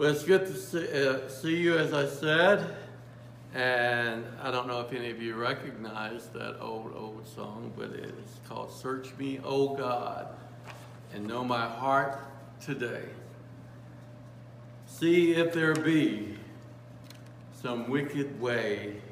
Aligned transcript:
Well, 0.00 0.12
it's 0.12 0.24
good 0.24 0.46
to 0.46 0.54
see, 0.54 1.06
uh, 1.06 1.28
see 1.28 1.56
you, 1.56 1.76
as 1.76 1.92
I 1.92 2.06
said. 2.06 2.74
And 3.54 4.24
I 4.42 4.50
don't 4.50 4.66
know 4.66 4.80
if 4.80 4.94
any 4.94 5.10
of 5.10 5.20
you 5.20 5.34
recognize 5.34 6.28
that 6.28 6.58
old, 6.58 6.94
old 6.96 7.28
song, 7.28 7.70
but 7.76 7.90
it's 7.90 8.40
called 8.48 8.72
Search 8.72 9.08
Me, 9.18 9.40
O 9.44 9.76
God, 9.76 10.28
and 11.12 11.26
Know 11.26 11.44
My 11.44 11.68
Heart 11.68 12.18
Today. 12.62 13.02
See 14.86 15.34
if 15.34 15.52
there 15.52 15.74
be 15.74 16.38
some 17.60 17.90
wicked 17.90 18.40
way 18.40 19.02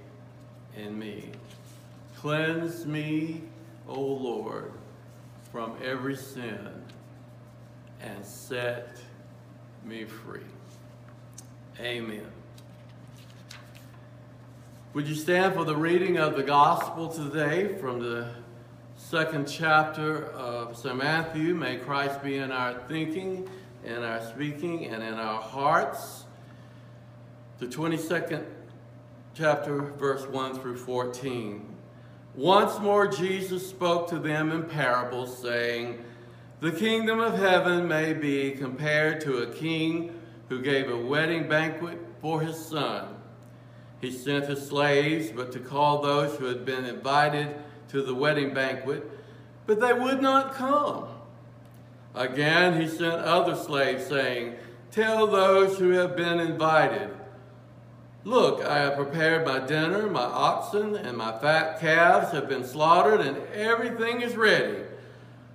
in 0.75 0.99
me. 0.99 1.33
Cleanse 2.17 2.87
me, 2.87 3.43
O 3.87 4.01
Lord, 4.01 4.73
from 5.53 5.77
every 5.85 6.17
sin 6.17 6.67
and 8.01 8.25
set 8.25 8.97
me 9.85 10.07
free. 10.07 10.41
Amen. 11.81 12.27
Would 14.95 15.07
you 15.07 15.15
stand 15.15 15.55
for 15.55 15.65
the 15.65 15.77
reading 15.77 16.19
of 16.19 16.35
the 16.35 16.43
gospel 16.43 17.07
today 17.07 17.79
from 17.79 18.01
the 18.01 18.31
second 18.97 19.47
chapter 19.47 20.25
of 20.33 20.77
St. 20.77 20.97
Matthew? 20.97 21.55
May 21.55 21.77
Christ 21.77 22.21
be 22.21 22.39
in 22.39 22.51
our 22.51 22.81
thinking, 22.89 23.49
in 23.85 24.03
our 24.03 24.21
speaking, 24.23 24.87
and 24.87 25.05
in 25.05 25.15
our 25.15 25.41
hearts. 25.41 26.25
The 27.61 27.67
22nd 27.67 28.45
chapter, 29.35 29.81
verse 29.81 30.27
1 30.27 30.59
through 30.59 30.79
14. 30.79 31.65
Once 32.35 32.81
more 32.81 33.07
Jesus 33.07 33.71
spoke 33.71 34.09
to 34.09 34.19
them 34.19 34.51
in 34.51 34.65
parables, 34.65 35.41
saying, 35.41 36.05
The 36.59 36.73
kingdom 36.73 37.21
of 37.21 37.39
heaven 37.39 37.87
may 37.87 38.15
be 38.15 38.51
compared 38.51 39.21
to 39.21 39.39
a 39.39 39.47
king 39.47 40.18
who 40.49 40.63
gave 40.63 40.91
a 40.91 40.97
wedding 40.97 41.49
banquet 41.49 41.99
for 42.21 42.41
his 42.41 42.57
son. 42.57 43.17
He 44.01 44.11
sent 44.11 44.47
his 44.47 44.67
slaves, 44.67 45.31
but 45.35 45.53
to 45.53 45.59
call 45.59 46.03
those 46.03 46.37
who 46.37 46.47
had 46.47 46.65
been 46.65 46.85
invited 46.85 47.55
to 47.89 48.03
the 48.03 48.15
wedding 48.15 48.55
banquet, 48.55 49.09
but 49.67 49.81
they 49.81 49.93
would 49.93 50.23
not 50.23 50.55
come. 50.55 51.09
Again, 52.15 52.81
he 52.81 52.89
sent 52.89 53.15
other 53.15 53.57
slaves, 53.57 54.07
saying, 54.07 54.57
Tell 54.91 55.27
those 55.27 55.79
who 55.79 55.91
have 55.91 56.17
been 56.17 56.41
invited, 56.41 57.11
Look, 58.25 58.63
I 58.65 58.79
have 58.79 58.97
prepared 58.97 59.47
my 59.47 59.61
dinner, 59.61 60.09
my 60.09 60.23
oxen 60.23 60.97
and 60.97 61.17
my 61.17 61.39
fat 61.39 61.81
calves 61.81 62.33
have 62.33 62.49
been 62.49 62.65
slaughtered, 62.65 63.21
and 63.21 63.39
everything 63.55 64.21
is 64.21 64.37
ready. 64.37 64.83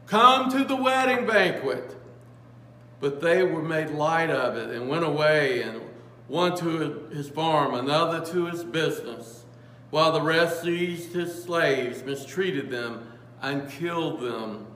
Come 0.07 0.49
to 0.51 0.63
the 0.63 0.75
wedding 0.75 1.27
banquet. 1.27 1.95
But 3.03 3.19
they 3.19 3.43
were 3.43 3.61
made 3.61 3.89
light 3.89 4.29
of 4.29 4.55
it 4.55 4.69
and 4.69 4.87
went 4.87 5.03
away, 5.03 5.61
and 5.61 5.81
one 6.29 6.55
to 6.59 7.09
his 7.13 7.27
farm, 7.27 7.73
another 7.73 8.25
to 8.27 8.45
his 8.45 8.63
business, 8.63 9.43
while 9.89 10.13
the 10.13 10.21
rest 10.21 10.63
seized 10.63 11.11
his 11.11 11.43
slaves, 11.43 12.01
mistreated 12.05 12.69
them, 12.69 13.05
and 13.41 13.69
killed 13.69 14.21
them. 14.21 14.67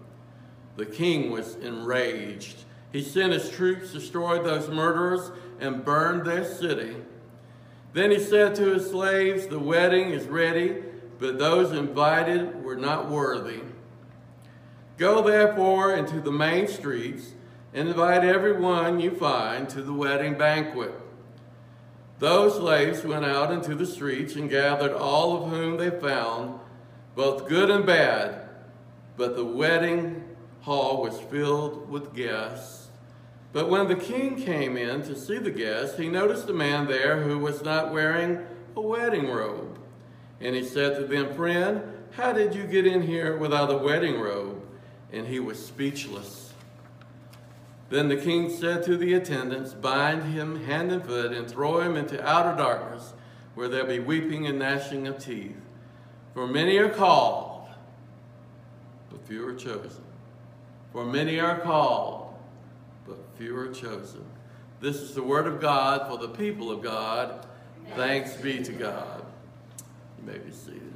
The 0.75 0.85
king 0.85 1.31
was 1.31 1.55
enraged. 1.55 2.65
He 2.91 3.01
sent 3.01 3.31
his 3.31 3.49
troops, 3.49 3.93
destroyed 3.93 4.43
those 4.43 4.67
murderers, 4.67 5.31
and 5.61 5.85
burned 5.85 6.25
their 6.25 6.43
city. 6.43 6.97
Then 7.93 8.11
he 8.11 8.19
said 8.19 8.55
to 8.55 8.73
his 8.73 8.89
slaves, 8.89 9.47
The 9.47 9.57
wedding 9.57 10.09
is 10.09 10.25
ready, 10.25 10.83
but 11.17 11.39
those 11.39 11.71
invited 11.71 12.61
were 12.61 12.75
not 12.75 13.09
worthy. 13.09 13.61
Go 14.97 15.21
therefore 15.21 15.95
into 15.95 16.19
the 16.19 16.33
main 16.33 16.67
streets 16.67 17.35
invite 17.77 18.23
everyone 18.23 18.99
you 18.99 19.11
find 19.11 19.69
to 19.69 19.81
the 19.81 19.93
wedding 19.93 20.37
banquet. 20.37 20.93
Those 22.19 22.55
slaves 22.55 23.03
went 23.03 23.25
out 23.25 23.51
into 23.51 23.75
the 23.75 23.85
streets 23.85 24.35
and 24.35 24.49
gathered 24.49 24.93
all 24.93 25.37
of 25.37 25.51
whom 25.51 25.77
they 25.77 25.91
found, 25.91 26.59
both 27.15 27.47
good 27.47 27.69
and 27.69 27.85
bad, 27.85 28.49
but 29.15 29.35
the 29.35 29.45
wedding 29.45 30.23
hall 30.61 31.01
was 31.01 31.19
filled 31.19 31.89
with 31.89 32.15
guests. 32.15 32.87
But 33.53 33.69
when 33.69 33.87
the 33.87 33.95
king 33.95 34.35
came 34.35 34.77
in 34.77 35.03
to 35.03 35.15
see 35.15 35.37
the 35.37 35.51
guests, 35.51 35.97
he 35.97 36.09
noticed 36.09 36.49
a 36.49 36.53
man 36.53 36.87
there 36.87 37.21
who 37.21 37.39
was 37.39 37.63
not 37.63 37.93
wearing 37.93 38.39
a 38.75 38.81
wedding 38.81 39.29
robe. 39.29 39.79
And 40.41 40.55
he 40.55 40.63
said 40.63 40.97
to 40.97 41.05
them, 41.05 41.33
Friend, 41.35 41.81
how 42.11 42.33
did 42.33 42.53
you 42.53 42.65
get 42.65 42.85
in 42.85 43.01
here 43.01 43.37
without 43.37 43.71
a 43.71 43.77
wedding 43.77 44.19
robe? 44.19 44.61
And 45.11 45.25
he 45.27 45.39
was 45.39 45.63
speechless. 45.63 46.46
Then 47.89 48.09
the 48.09 48.17
king 48.17 48.49
said 48.49 48.83
to 48.83 48.97
the 48.97 49.13
attendants, 49.13 49.73
Bind 49.73 50.23
him 50.23 50.65
hand 50.65 50.91
and 50.91 51.03
foot 51.03 51.31
and 51.31 51.49
throw 51.49 51.79
him 51.79 51.95
into 51.95 52.25
outer 52.25 52.57
darkness, 52.57 53.13
where 53.55 53.69
there 53.69 53.83
will 53.83 53.89
be 53.93 53.99
weeping 53.99 54.45
and 54.45 54.59
gnashing 54.59 55.07
of 55.07 55.23
teeth. 55.23 55.55
For 56.33 56.47
many 56.47 56.77
are 56.77 56.89
called, 56.89 57.67
but 59.09 59.25
few 59.25 59.47
are 59.47 59.55
chosen. 59.55 60.03
For 60.91 61.05
many 61.05 61.39
are 61.39 61.59
called, 61.59 62.35
but 63.07 63.17
few 63.37 63.55
are 63.57 63.71
chosen. 63.71 64.25
This 64.79 64.97
is 64.97 65.15
the 65.15 65.23
word 65.23 65.47
of 65.47 65.59
God 65.61 66.07
for 66.07 66.17
the 66.17 66.29
people 66.29 66.69
of 66.69 66.83
God. 66.83 67.45
Thanks 67.95 68.35
be 68.35 68.61
to 68.63 68.71
God. 68.73 69.25
You 70.19 70.31
may 70.31 70.37
be 70.37 70.51
seated. 70.51 70.93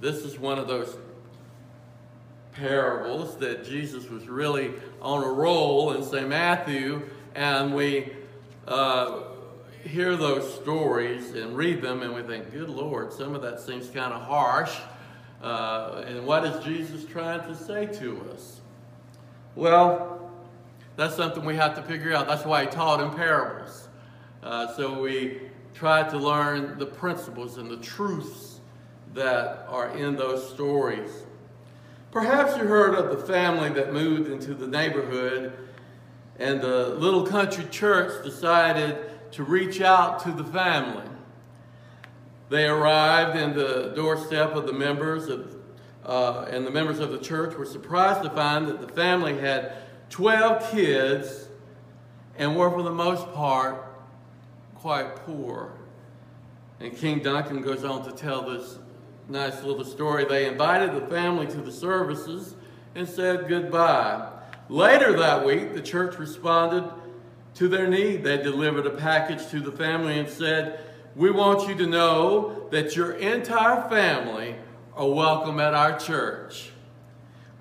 This 0.00 0.16
is 0.16 0.38
one 0.38 0.58
of 0.58 0.68
those 0.68 0.96
parables 2.56 3.36
that 3.38 3.64
Jesus 3.64 4.08
was 4.08 4.28
really 4.28 4.72
on 5.02 5.22
a 5.22 5.28
roll 5.28 5.92
in 5.92 6.02
St. 6.02 6.28
Matthew, 6.28 7.08
and 7.34 7.74
we 7.74 8.12
uh, 8.66 9.20
hear 9.84 10.16
those 10.16 10.52
stories 10.54 11.34
and 11.34 11.56
read 11.56 11.82
them, 11.82 12.02
and 12.02 12.14
we 12.14 12.22
think, 12.22 12.52
good 12.52 12.70
Lord, 12.70 13.12
some 13.12 13.34
of 13.34 13.42
that 13.42 13.60
seems 13.60 13.88
kind 13.90 14.12
of 14.12 14.22
harsh. 14.22 14.74
Uh, 15.42 16.04
and 16.06 16.26
what 16.26 16.44
is 16.44 16.64
Jesus 16.64 17.04
trying 17.04 17.46
to 17.46 17.54
say 17.54 17.86
to 17.98 18.20
us? 18.32 18.60
Well, 19.54 20.30
that's 20.96 21.14
something 21.14 21.44
we 21.44 21.56
have 21.56 21.74
to 21.76 21.82
figure 21.82 22.14
out. 22.14 22.26
That's 22.26 22.44
why 22.44 22.62
he 22.62 22.68
taught 22.68 23.00
in 23.00 23.10
parables. 23.10 23.88
Uh, 24.42 24.74
so 24.74 25.00
we 25.00 25.42
try 25.74 26.08
to 26.08 26.16
learn 26.16 26.78
the 26.78 26.86
principles 26.86 27.58
and 27.58 27.70
the 27.70 27.76
truths 27.76 28.60
that 29.12 29.66
are 29.68 29.94
in 29.96 30.16
those 30.16 30.48
stories. 30.48 31.10
Perhaps 32.16 32.56
you 32.56 32.64
heard 32.64 32.94
of 32.94 33.10
the 33.10 33.26
family 33.26 33.68
that 33.68 33.92
moved 33.92 34.30
into 34.30 34.54
the 34.54 34.66
neighborhood 34.66 35.52
and 36.38 36.62
the 36.62 36.88
little 36.88 37.26
country 37.26 37.66
church 37.70 38.24
decided 38.24 38.96
to 39.32 39.44
reach 39.44 39.82
out 39.82 40.20
to 40.20 40.32
the 40.32 40.44
family. 40.44 41.04
They 42.48 42.64
arrived 42.64 43.36
in 43.36 43.54
the 43.54 43.92
doorstep 43.94 44.54
of 44.54 44.64
the 44.64 44.72
members 44.72 45.28
of, 45.28 45.56
uh, 46.06 46.46
and 46.48 46.66
the 46.66 46.70
members 46.70 47.00
of 47.00 47.10
the 47.10 47.18
church 47.18 47.54
were 47.54 47.66
surprised 47.66 48.22
to 48.22 48.30
find 48.30 48.66
that 48.68 48.80
the 48.80 48.88
family 48.88 49.36
had 49.36 49.74
12 50.08 50.70
kids 50.70 51.48
and 52.38 52.56
were 52.56 52.70
for 52.70 52.82
the 52.82 52.90
most 52.90 53.30
part 53.34 53.84
quite 54.76 55.16
poor. 55.16 55.74
And 56.80 56.96
King 56.96 57.22
Duncan 57.22 57.60
goes 57.60 57.84
on 57.84 58.06
to 58.06 58.12
tell 58.12 58.40
this 58.40 58.78
nice 59.28 59.62
little 59.62 59.84
story. 59.84 60.24
They 60.24 60.46
invited 60.46 60.94
the 60.94 61.06
family 61.08 61.46
to 61.48 61.58
the 61.58 61.72
services 61.72 62.54
and 62.94 63.08
said 63.08 63.48
goodbye. 63.48 64.30
Later 64.68 65.16
that 65.18 65.44
week, 65.44 65.74
the 65.74 65.82
church 65.82 66.18
responded 66.18 66.90
to 67.54 67.68
their 67.68 67.86
need. 67.86 68.24
They 68.24 68.38
delivered 68.38 68.86
a 68.86 68.90
package 68.90 69.48
to 69.50 69.60
the 69.60 69.72
family 69.72 70.18
and 70.18 70.28
said, 70.28 70.80
We 71.14 71.30
want 71.30 71.68
you 71.68 71.74
to 71.76 71.86
know 71.86 72.68
that 72.70 72.96
your 72.96 73.12
entire 73.12 73.88
family 73.88 74.56
are 74.94 75.08
welcome 75.08 75.60
at 75.60 75.74
our 75.74 75.98
church. 75.98 76.70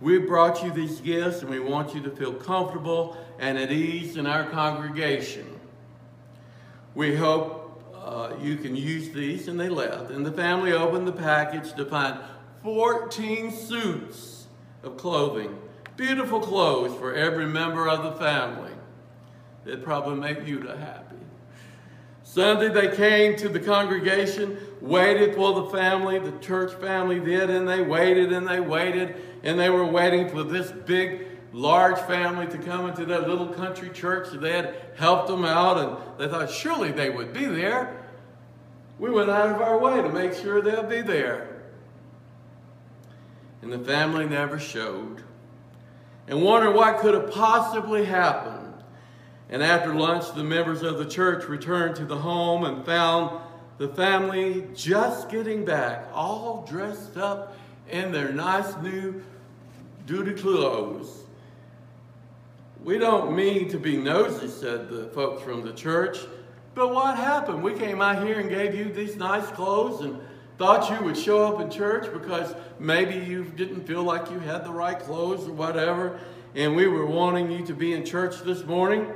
We 0.02 0.18
brought 0.20 0.64
you 0.64 0.72
these 0.72 1.00
gifts 1.00 1.42
and 1.42 1.50
we 1.50 1.60
want 1.60 1.96
you 1.96 2.02
to 2.04 2.10
feel 2.10 2.34
comfortable 2.34 3.18
and 3.40 3.58
at 3.58 3.72
ease 3.72 4.18
in 4.18 4.28
our 4.28 4.50
congregation. 4.50 5.60
We 6.94 7.16
hope 7.16 7.65
uh, 8.06 8.36
you 8.40 8.56
can 8.56 8.76
use 8.76 9.10
these, 9.10 9.48
and 9.48 9.60
they 9.60 9.68
left. 9.68 10.12
And 10.12 10.24
the 10.24 10.32
family 10.32 10.72
opened 10.74 11.08
the 11.08 11.12
package 11.12 11.74
to 11.74 11.86
find 11.86 12.20
14 12.62 13.52
suits 13.52 14.46
of 14.84 14.96
clothing, 14.96 15.58
beautiful 15.98 16.40
clothes 16.40 16.96
for 17.00 17.16
every 17.16 17.48
member 17.48 17.90
of 17.90 18.04
the 18.04 18.12
family. 18.12 18.72
It'd 19.66 19.84
probably 19.84 20.20
make 20.20 20.48
you 20.48 20.62
happy. 20.68 21.16
Sunday 22.22 22.70
they 22.70 22.96
came 22.96 23.36
to 23.38 23.50
the 23.50 23.60
congregation, 23.60 24.60
waited 24.82 25.34
for 25.34 25.62
the 25.62 25.66
family, 25.72 26.20
the 26.20 26.38
church 26.40 26.74
family 26.76 27.20
did, 27.20 27.50
and 27.50 27.68
they 27.68 27.82
waited 27.82 28.32
and 28.32 28.48
they 28.48 28.60
waited, 28.60 29.16
and 29.42 29.60
they 29.60 29.72
were 29.72 29.86
waiting 29.86 30.30
for 30.30 30.44
this 30.44 30.72
big, 30.72 31.35
large 31.56 31.98
family 32.00 32.46
to 32.48 32.58
come 32.58 32.90
into 32.90 33.06
their 33.06 33.22
little 33.22 33.48
country 33.48 33.90
church. 33.90 34.28
They 34.34 34.52
had 34.52 34.76
helped 34.98 35.30
them 35.30 35.46
out, 35.46 35.78
and 35.78 36.20
they 36.20 36.28
thought 36.28 36.52
surely 36.52 36.92
they 36.92 37.10
would 37.10 37.32
be 37.32 37.46
there. 37.46 38.06
We 39.00 39.10
went 39.10 39.30
out 39.30 39.56
of 39.56 39.62
our 39.62 39.80
way 39.80 40.02
to 40.02 40.10
make 40.10 40.34
sure 40.34 40.62
they'll 40.62 40.84
be 40.84 41.02
there. 41.02 41.64
And 43.62 43.72
the 43.72 43.80
family 43.80 44.28
never 44.28 44.60
showed. 44.60 45.24
And 46.28 46.44
wondered 46.44 46.76
what 46.76 46.98
could 46.98 47.14
have 47.14 47.32
possibly 47.32 48.04
happened. 48.04 48.74
And 49.50 49.64
after 49.64 49.96
lunch, 49.96 50.34
the 50.34 50.44
members 50.44 50.82
of 50.82 50.98
the 50.98 51.06
church 51.06 51.48
returned 51.48 51.96
to 51.98 52.06
the 52.06 52.18
home 52.18 52.66
and 52.66 52.86
found 52.86 53.40
the 53.78 53.88
family 53.90 54.68
just 54.74 55.30
getting 55.30 55.64
back, 55.64 56.10
all 56.14 56.66
dressed 56.70 57.16
up 57.16 57.56
in 57.90 58.12
their 58.12 58.34
nice 58.34 58.76
new 58.82 59.24
duty 60.06 60.34
clothes. 60.34 61.25
We 62.86 63.00
don't 63.00 63.36
mean 63.36 63.68
to 63.70 63.80
be 63.80 63.98
nosy, 63.98 64.48
said 64.48 64.90
the 64.90 65.08
folks 65.08 65.42
from 65.42 65.66
the 65.66 65.74
church. 65.74 66.20
But 66.76 66.94
what 66.94 67.18
happened? 67.18 67.64
We 67.64 67.74
came 67.74 68.00
out 68.00 68.24
here 68.24 68.40
and 68.40 68.48
gave 68.48 68.76
you 68.76 68.94
these 68.94 69.16
nice 69.16 69.48
clothes 69.48 70.02
and 70.02 70.20
thought 70.60 70.92
you 70.92 71.04
would 71.04 71.18
show 71.18 71.52
up 71.52 71.60
in 71.60 71.72
church 71.72 72.14
because 72.14 72.54
maybe 72.78 73.16
you 73.16 73.44
didn't 73.44 73.88
feel 73.88 74.04
like 74.04 74.30
you 74.30 74.38
had 74.38 74.64
the 74.64 74.70
right 74.70 75.00
clothes 75.00 75.48
or 75.48 75.54
whatever. 75.54 76.20
And 76.54 76.76
we 76.76 76.88
were 76.88 77.08
wanting 77.08 77.50
you 77.50 77.66
to 77.66 77.74
be 77.74 77.94
in 77.94 78.06
church 78.06 78.42
this 78.44 78.64
morning. 78.66 79.12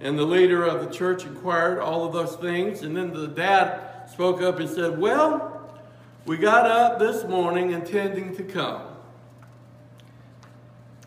And 0.00 0.16
the 0.16 0.24
leader 0.24 0.64
of 0.64 0.84
the 0.84 0.94
church 0.94 1.24
inquired 1.24 1.80
all 1.80 2.04
of 2.04 2.12
those 2.12 2.36
things. 2.36 2.82
And 2.82 2.96
then 2.96 3.12
the 3.12 3.26
dad 3.26 4.08
spoke 4.12 4.40
up 4.40 4.60
and 4.60 4.70
said, 4.70 4.96
Well, 4.96 5.76
we 6.24 6.36
got 6.36 6.66
up 6.66 7.00
this 7.00 7.24
morning 7.24 7.72
intending 7.72 8.36
to 8.36 8.44
come. 8.44 8.82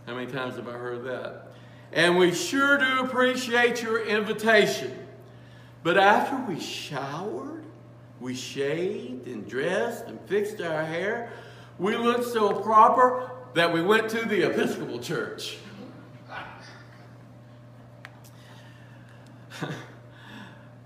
How 0.06 0.14
many 0.14 0.30
times 0.30 0.58
have 0.58 0.68
I 0.68 0.74
heard 0.74 1.06
that? 1.06 1.45
And 1.92 2.18
we 2.18 2.34
sure 2.34 2.78
do 2.78 3.00
appreciate 3.02 3.82
your 3.82 4.06
invitation. 4.06 4.94
But 5.84 5.98
after 5.98 6.36
we 6.52 6.60
showered, 6.60 7.64
we 8.20 8.34
shaved 8.34 9.28
and 9.28 9.48
dressed 9.48 10.06
and 10.06 10.20
fixed 10.22 10.60
our 10.62 10.84
hair, 10.84 11.32
we 11.78 11.96
looked 11.96 12.26
so 12.26 12.54
proper 12.54 13.32
that 13.54 13.72
we 13.72 13.82
went 13.82 14.10
to 14.10 14.26
the 14.26 14.50
Episcopal 14.50 15.00
Church. 15.00 15.58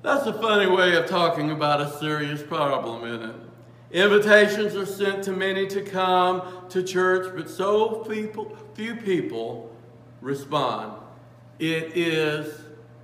That's 0.02 0.26
a 0.26 0.34
funny 0.34 0.70
way 0.70 0.96
of 0.96 1.06
talking 1.08 1.52
about 1.52 1.82
a 1.82 1.98
serious 2.00 2.42
problem, 2.44 3.06
isn't 3.06 3.30
it? 3.30 3.36
Invitations 3.92 4.76
are 4.76 4.86
sent 4.86 5.24
to 5.24 5.32
many 5.32 5.66
to 5.68 5.82
come 5.82 6.68
to 6.70 6.84
church, 6.84 7.34
but 7.36 7.50
so 7.50 8.06
people, 8.08 8.56
few 8.76 8.96
people 8.96 9.76
respond. 10.22 10.94
It 11.60 11.98
is 11.98 12.62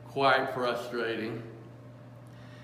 quite 0.07 0.53
frustrating. 0.53 1.43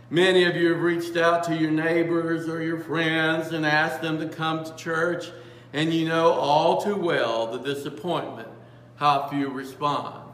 Many 0.09 0.44
of 0.44 0.56
you 0.56 0.74
have 0.74 0.81
reached 0.81 1.15
out 1.15 1.44
to 1.45 1.56
your 1.56 1.71
neighbors 1.71 2.50
or 2.50 2.62
your 2.62 2.80
friends 2.80 3.53
and 3.53 3.65
asked 3.65 4.01
them 4.01 4.19
to 4.19 4.27
come 4.27 4.63
to 4.65 4.75
church, 4.75 5.31
and 5.74 5.94
you 5.94 6.07
know 6.07 6.31
all 6.31 6.81
too 6.81 6.98
well 6.98 7.48
the 7.48 7.59
disappointment, 7.59 8.50
how 8.98 9.27
few 9.30 9.50
respond. 9.50 10.30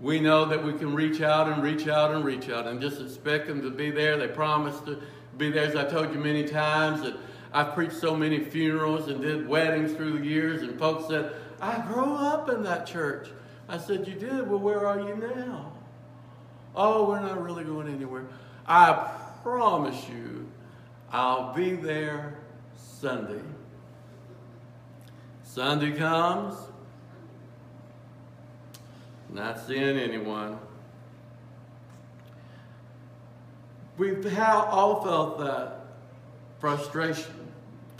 We 0.00 0.20
know 0.20 0.44
that 0.44 0.62
we 0.62 0.74
can 0.74 0.94
reach 0.94 1.22
out 1.22 1.48
and 1.48 1.62
reach 1.62 1.88
out 1.88 2.12
and 2.12 2.22
reach 2.22 2.50
out 2.50 2.66
and 2.66 2.80
just 2.80 3.00
expect 3.00 3.46
them 3.46 3.62
to 3.62 3.70
be 3.70 3.90
there. 3.90 4.18
They 4.18 4.28
promise 4.28 4.78
to 4.80 5.00
be 5.38 5.50
there. 5.50 5.64
As 5.64 5.74
I 5.74 5.84
told 5.88 6.12
you 6.12 6.20
many 6.20 6.44
times 6.44 7.00
that 7.00 7.16
I've 7.52 7.72
preached 7.74 7.96
so 7.96 8.14
many 8.14 8.40
funerals 8.40 9.08
and 9.08 9.22
did 9.22 9.48
weddings 9.48 9.92
through 9.94 10.18
the 10.18 10.24
years, 10.26 10.60
and 10.60 10.78
folks 10.78 11.08
said, 11.08 11.34
I 11.60 11.78
grew 11.80 12.14
up 12.14 12.48
in 12.48 12.62
that 12.64 12.86
church. 12.86 13.28
I 13.68 13.78
said, 13.78 14.06
You 14.06 14.14
did? 14.14 14.48
Well, 14.48 14.58
where 14.58 14.86
are 14.86 15.00
you 15.00 15.16
now? 15.16 15.72
Oh, 16.74 17.08
we're 17.08 17.20
not 17.20 17.42
really 17.42 17.64
going 17.64 17.88
anywhere. 17.88 18.26
I 18.66 19.10
promise 19.42 20.08
you, 20.08 20.46
I'll 21.10 21.54
be 21.54 21.74
there 21.74 22.38
Sunday. 22.76 23.40
Sunday 25.42 25.92
comes, 25.92 26.54
not 29.30 29.58
seeing 29.66 29.98
anyone. 29.98 30.58
We've 33.96 34.38
all 34.38 35.02
felt 35.02 35.38
that 35.38 35.86
frustration. 36.60 37.45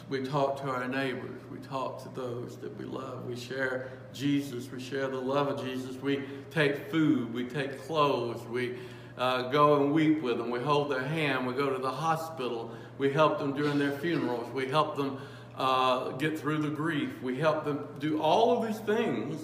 We 0.09 0.25
talk 0.25 0.61
to 0.63 0.69
our 0.69 0.87
neighbors. 0.87 1.41
We 1.51 1.59
talk 1.59 2.03
to 2.05 2.21
those 2.21 2.57
that 2.59 2.77
we 2.79 2.85
love. 2.85 3.27
We 3.27 3.35
share 3.35 3.91
Jesus. 4.13 4.71
We 4.71 4.81
share 4.81 5.09
the 5.09 5.21
love 5.21 5.49
of 5.49 5.65
Jesus. 5.65 5.97
We 5.97 6.23
take 6.51 6.91
food. 6.91 7.35
We 7.35 7.45
take 7.45 7.83
clothes. 7.83 8.41
We 8.47 8.77
uh, 9.19 9.51
go 9.51 9.83
and 9.83 9.93
weep 9.93 10.23
with 10.23 10.39
them. 10.39 10.51
We 10.51 10.61
hold 10.61 10.93
their 10.93 11.03
hand. 11.03 11.47
We 11.47 11.55
go 11.55 11.71
to 11.71 11.79
the 11.79 11.91
hospital. 11.91 12.71
We 12.99 13.13
help 13.13 13.39
them 13.39 13.55
during 13.55 13.79
their 13.79 13.99
funerals. 13.99 14.49
We 14.53 14.69
help 14.69 14.97
them 14.97 15.19
uh, 15.57 16.11
get 16.13 16.39
through 16.39 16.59
the 16.59 16.71
grief. 16.71 17.11
We 17.21 17.39
help 17.39 17.65
them 17.65 17.89
do 17.99 18.21
all 18.21 18.57
of 18.57 18.69
these 18.69 18.81
things. 18.81 19.43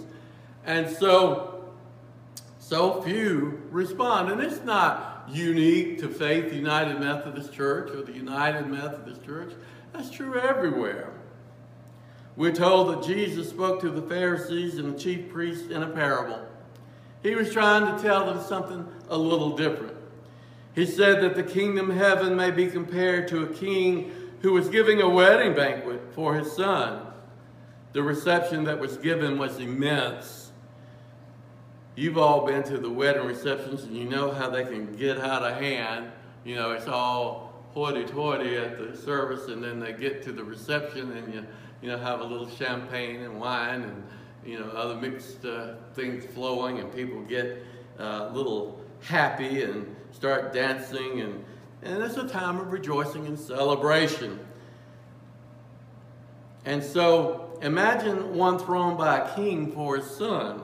And 0.64 0.88
so, 0.88 1.72
so 2.60 3.02
few 3.02 3.62
respond. 3.70 4.30
And 4.30 4.40
it's 4.40 4.62
not 4.64 5.28
unique 5.28 5.98
to 6.00 6.08
Faith 6.08 6.52
United 6.52 7.00
Methodist 7.00 7.52
Church 7.52 7.90
or 7.90 8.02
the 8.02 8.12
United 8.12 8.68
Methodist 8.68 9.24
Church. 9.24 9.52
That's 9.92 10.10
true 10.10 10.38
everywhere. 10.38 11.12
We're 12.36 12.54
told 12.54 12.88
that 12.88 13.06
Jesus 13.06 13.50
spoke 13.50 13.80
to 13.82 13.90
the 13.90 14.02
Pharisees 14.02 14.78
and 14.78 14.94
the 14.94 14.98
chief 14.98 15.28
priests 15.30 15.70
in 15.70 15.82
a 15.82 15.88
parable. 15.88 16.40
He 17.22 17.34
was 17.34 17.52
trying 17.52 17.94
to 17.94 18.02
tell 18.02 18.26
them 18.26 18.42
something 18.42 18.86
a 19.08 19.16
little 19.16 19.56
different. 19.56 19.96
He 20.74 20.86
said 20.86 21.20
that 21.22 21.36
the 21.36 21.42
kingdom 21.42 21.90
of 21.90 21.96
heaven 21.96 22.34
may 22.34 22.50
be 22.50 22.66
compared 22.68 23.28
to 23.28 23.42
a 23.44 23.52
king 23.52 24.10
who 24.40 24.54
was 24.54 24.68
giving 24.68 25.02
a 25.02 25.08
wedding 25.08 25.54
banquet 25.54 26.00
for 26.14 26.34
his 26.34 26.50
son. 26.52 27.06
The 27.92 28.02
reception 28.02 28.64
that 28.64 28.80
was 28.80 28.96
given 28.96 29.38
was 29.38 29.58
immense. 29.58 30.50
You've 31.94 32.16
all 32.16 32.46
been 32.46 32.62
to 32.64 32.78
the 32.78 32.88
wedding 32.88 33.26
receptions 33.26 33.84
and 33.84 33.94
you 33.94 34.04
know 34.04 34.32
how 34.32 34.48
they 34.48 34.64
can 34.64 34.96
get 34.96 35.18
out 35.18 35.42
of 35.42 35.58
hand. 35.58 36.10
You 36.42 36.54
know, 36.54 36.72
it's 36.72 36.88
all 36.88 37.51
hoity-toity 37.74 38.56
at 38.56 38.78
the 38.78 38.96
service 38.96 39.48
and 39.48 39.62
then 39.62 39.80
they 39.80 39.92
get 39.92 40.22
to 40.22 40.32
the 40.32 40.44
reception 40.44 41.12
and 41.12 41.34
you, 41.34 41.46
you 41.80 41.88
know, 41.88 41.98
have 41.98 42.20
a 42.20 42.24
little 42.24 42.48
champagne 42.48 43.22
and 43.22 43.40
wine 43.40 43.82
and 43.82 44.02
you 44.44 44.58
know, 44.58 44.66
other 44.70 44.96
mixed 44.96 45.44
uh, 45.44 45.74
things 45.94 46.24
flowing, 46.34 46.80
and 46.80 46.92
people 46.92 47.20
get 47.22 47.64
uh, 47.98 48.28
a 48.28 48.32
little 48.32 48.80
happy 49.00 49.62
and 49.62 49.94
start 50.10 50.52
dancing, 50.52 51.20
and, 51.20 51.44
and 51.82 52.02
it's 52.02 52.16
a 52.16 52.26
time 52.26 52.58
of 52.58 52.72
rejoicing 52.72 53.26
and 53.26 53.38
celebration. 53.38 54.38
And 56.64 56.82
so 56.82 57.58
imagine 57.62 58.34
one 58.34 58.58
thrown 58.58 58.96
by 58.96 59.18
a 59.18 59.34
king 59.34 59.72
for 59.72 59.96
his 59.96 60.10
son. 60.10 60.62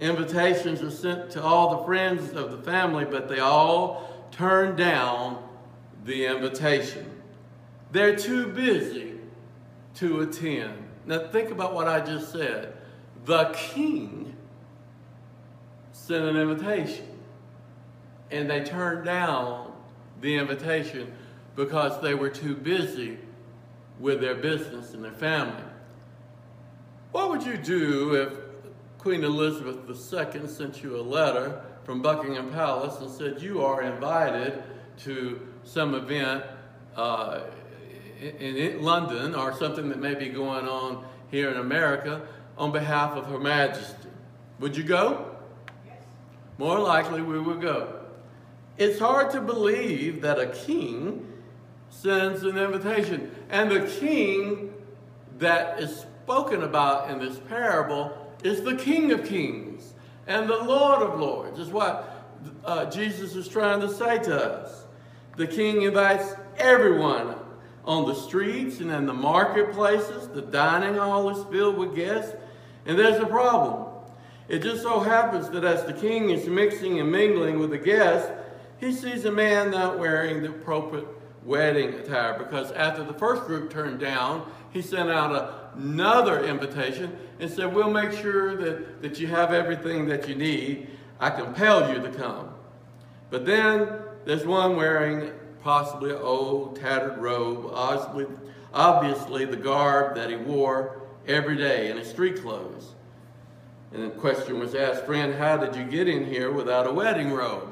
Invitations 0.00 0.82
are 0.82 0.90
sent 0.90 1.30
to 1.32 1.42
all 1.42 1.78
the 1.78 1.84
friends 1.84 2.32
of 2.32 2.50
the 2.50 2.58
family, 2.58 3.04
but 3.04 3.28
they 3.28 3.38
all 3.38 4.26
turn 4.32 4.74
down 4.74 5.42
the 6.04 6.26
invitation. 6.26 7.08
They're 7.90 8.16
too 8.16 8.48
busy 8.48 9.14
to 9.96 10.20
attend. 10.20 10.88
Now, 11.06 11.28
think 11.28 11.50
about 11.50 11.74
what 11.74 11.88
I 11.88 12.00
just 12.00 12.32
said 12.32 12.74
the 13.24 13.44
king 13.54 14.34
sent 15.92 16.24
an 16.24 16.36
invitation. 16.36 17.06
And 18.30 18.50
they 18.50 18.64
turned 18.64 19.04
down 19.04 19.72
the 20.20 20.36
invitation 20.36 21.12
because 21.54 22.00
they 22.00 22.14
were 22.14 22.30
too 22.30 22.56
busy 22.56 23.18
with 24.00 24.20
their 24.20 24.34
business 24.34 24.94
and 24.94 25.04
their 25.04 25.12
family. 25.12 25.62
What 27.12 27.28
would 27.28 27.44
you 27.44 27.56
do 27.56 28.14
if 28.14 28.32
Queen 28.98 29.22
Elizabeth 29.22 29.88
II 29.88 30.48
sent 30.48 30.82
you 30.82 30.96
a 30.96 31.02
letter 31.02 31.62
from 31.84 32.00
Buckingham 32.00 32.50
Palace 32.50 33.00
and 33.00 33.10
said 33.10 33.42
you 33.42 33.62
are 33.62 33.82
invited 33.82 34.62
to 35.00 35.51
some 35.64 35.94
event 35.94 36.44
uh, 36.96 37.40
in, 38.20 38.56
in 38.56 38.82
London 38.82 39.34
or 39.34 39.52
something 39.54 39.88
that 39.88 39.98
may 39.98 40.14
be 40.14 40.28
going 40.28 40.68
on 40.68 41.04
here 41.30 41.50
in 41.50 41.56
America 41.56 42.22
on 42.58 42.72
behalf 42.72 43.16
of 43.16 43.26
Her 43.26 43.38
Majesty. 43.38 44.08
Would 44.60 44.76
you 44.76 44.84
go? 44.84 45.34
Yes. 45.86 45.96
More 46.58 46.78
likely 46.78 47.22
we 47.22 47.40
would 47.40 47.60
go. 47.60 48.00
It's 48.78 48.98
hard 48.98 49.30
to 49.32 49.40
believe 49.40 50.22
that 50.22 50.38
a 50.38 50.46
king 50.46 51.26
sends 51.90 52.42
an 52.42 52.58
invitation. 52.58 53.30
And 53.50 53.70
the 53.70 53.86
king 54.00 54.72
that 55.38 55.80
is 55.80 56.04
spoken 56.24 56.62
about 56.62 57.10
in 57.10 57.18
this 57.18 57.38
parable 57.38 58.16
is 58.42 58.62
the 58.62 58.76
King 58.76 59.12
of 59.12 59.24
Kings 59.24 59.94
and 60.26 60.48
the 60.48 60.56
Lord 60.56 61.02
of 61.02 61.18
Lords, 61.18 61.58
is 61.58 61.68
what 61.68 62.26
uh, 62.64 62.86
Jesus 62.86 63.34
is 63.34 63.48
trying 63.48 63.80
to 63.80 63.92
say 63.92 64.18
to 64.18 64.44
us. 64.44 64.81
The 65.36 65.46
king 65.46 65.82
invites 65.82 66.34
everyone 66.58 67.36
on 67.84 68.06
the 68.06 68.14
streets 68.14 68.80
and 68.80 68.90
in 68.90 69.06
the 69.06 69.14
marketplaces. 69.14 70.28
The 70.28 70.42
dining 70.42 70.94
hall 70.94 71.30
is 71.30 71.44
filled 71.50 71.78
with 71.78 71.96
guests. 71.96 72.34
And 72.86 72.98
there's 72.98 73.20
a 73.20 73.26
problem. 73.26 73.88
It 74.48 74.62
just 74.62 74.82
so 74.82 75.00
happens 75.00 75.48
that 75.50 75.64
as 75.64 75.84
the 75.84 75.92
king 75.92 76.30
is 76.30 76.46
mixing 76.46 77.00
and 77.00 77.10
mingling 77.10 77.58
with 77.58 77.70
the 77.70 77.78
guests, 77.78 78.30
he 78.78 78.92
sees 78.92 79.24
a 79.24 79.30
man 79.30 79.70
not 79.70 79.98
wearing 79.98 80.42
the 80.42 80.50
appropriate 80.50 81.06
wedding 81.44 81.94
attire 81.94 82.38
because 82.38 82.72
after 82.72 83.02
the 83.02 83.14
first 83.14 83.44
group 83.44 83.70
turned 83.70 84.00
down, 84.00 84.50
he 84.70 84.82
sent 84.82 85.10
out 85.10 85.72
another 85.76 86.44
invitation 86.44 87.16
and 87.40 87.50
said, 87.50 87.72
We'll 87.72 87.90
make 87.90 88.12
sure 88.12 88.56
that, 88.56 89.02
that 89.02 89.20
you 89.20 89.28
have 89.28 89.52
everything 89.52 90.06
that 90.08 90.28
you 90.28 90.34
need. 90.34 90.88
I 91.20 91.30
compel 91.30 91.92
you 91.92 92.02
to 92.02 92.10
come. 92.10 92.50
But 93.30 93.46
then 93.46 94.01
there's 94.24 94.46
one 94.46 94.76
wearing 94.76 95.30
possibly 95.62 96.10
an 96.10 96.18
old 96.18 96.76
tattered 96.76 97.18
robe, 97.18 97.70
obviously, 97.72 98.26
obviously 98.74 99.44
the 99.44 99.56
garb 99.56 100.14
that 100.16 100.30
he 100.30 100.36
wore 100.36 101.02
every 101.26 101.56
day 101.56 101.90
in 101.90 101.96
his 101.96 102.08
street 102.08 102.42
clothes. 102.42 102.94
And 103.92 104.04
the 104.04 104.10
question 104.10 104.58
was 104.58 104.74
asked, 104.74 105.04
friend, 105.04 105.34
how 105.34 105.56
did 105.58 105.76
you 105.76 105.84
get 105.84 106.08
in 106.08 106.26
here 106.26 106.50
without 106.50 106.86
a 106.86 106.92
wedding 106.92 107.32
robe? 107.32 107.68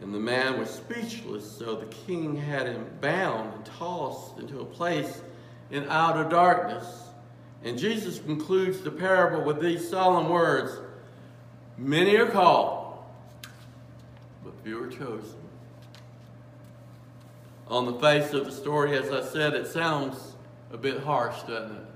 And 0.00 0.14
the 0.14 0.20
man 0.20 0.58
was 0.58 0.70
speechless, 0.70 1.50
so 1.50 1.74
the 1.74 1.86
king 1.86 2.36
had 2.36 2.66
him 2.66 2.86
bound 3.00 3.54
and 3.54 3.64
tossed 3.64 4.38
into 4.38 4.60
a 4.60 4.64
place 4.64 5.22
in 5.70 5.88
outer 5.88 6.28
darkness. 6.28 6.84
And 7.64 7.78
Jesus 7.78 8.18
concludes 8.18 8.80
the 8.82 8.90
parable 8.90 9.44
with 9.44 9.60
these 9.60 9.88
solemn 9.88 10.28
words 10.28 10.78
Many 11.78 12.16
are 12.16 12.30
called, 12.30 12.75
but 14.66 14.80
were 14.80 14.88
chosen. 14.88 15.38
On 17.68 17.86
the 17.86 17.94
face 17.94 18.32
of 18.32 18.44
the 18.44 18.52
story, 18.52 18.96
as 18.96 19.10
I 19.10 19.22
said, 19.22 19.54
it 19.54 19.66
sounds 19.66 20.34
a 20.72 20.76
bit 20.76 21.00
harsh, 21.00 21.40
doesn't 21.42 21.76
it? 21.76 21.86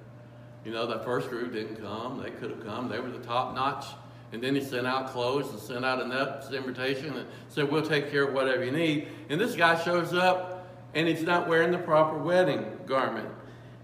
You 0.65 0.73
know, 0.73 0.87
that 0.87 1.05
first 1.05 1.31
group 1.31 1.53
didn't 1.53 1.77
come. 1.77 2.23
They 2.23 2.31
could 2.31 2.51
have 2.51 2.65
come. 2.65 2.89
They 2.89 3.01
were 3.01 3.11
the 3.11 3.25
top 3.25 3.55
notch. 3.55 3.87
And 4.33 4.43
then 4.43 4.55
he 4.55 4.61
sent 4.61 4.87
out 4.87 5.11
clothes 5.11 5.51
and 5.51 5.59
sent 5.59 5.85
out 5.85 6.01
an 6.01 6.13
invitation 6.55 7.17
and 7.17 7.27
said, 7.49 7.71
We'll 7.71 7.87
take 7.87 8.11
care 8.11 8.25
of 8.25 8.35
whatever 8.35 8.65
you 8.65 8.71
need. 8.71 9.09
And 9.29 9.41
this 9.41 9.57
guy 9.57 9.81
shows 9.83 10.13
up 10.13 10.69
and 10.95 11.09
he's 11.09 11.23
not 11.23 11.49
wearing 11.49 11.73
the 11.73 11.79
proper 11.79 12.19
wedding 12.19 12.65
garment. 12.87 13.29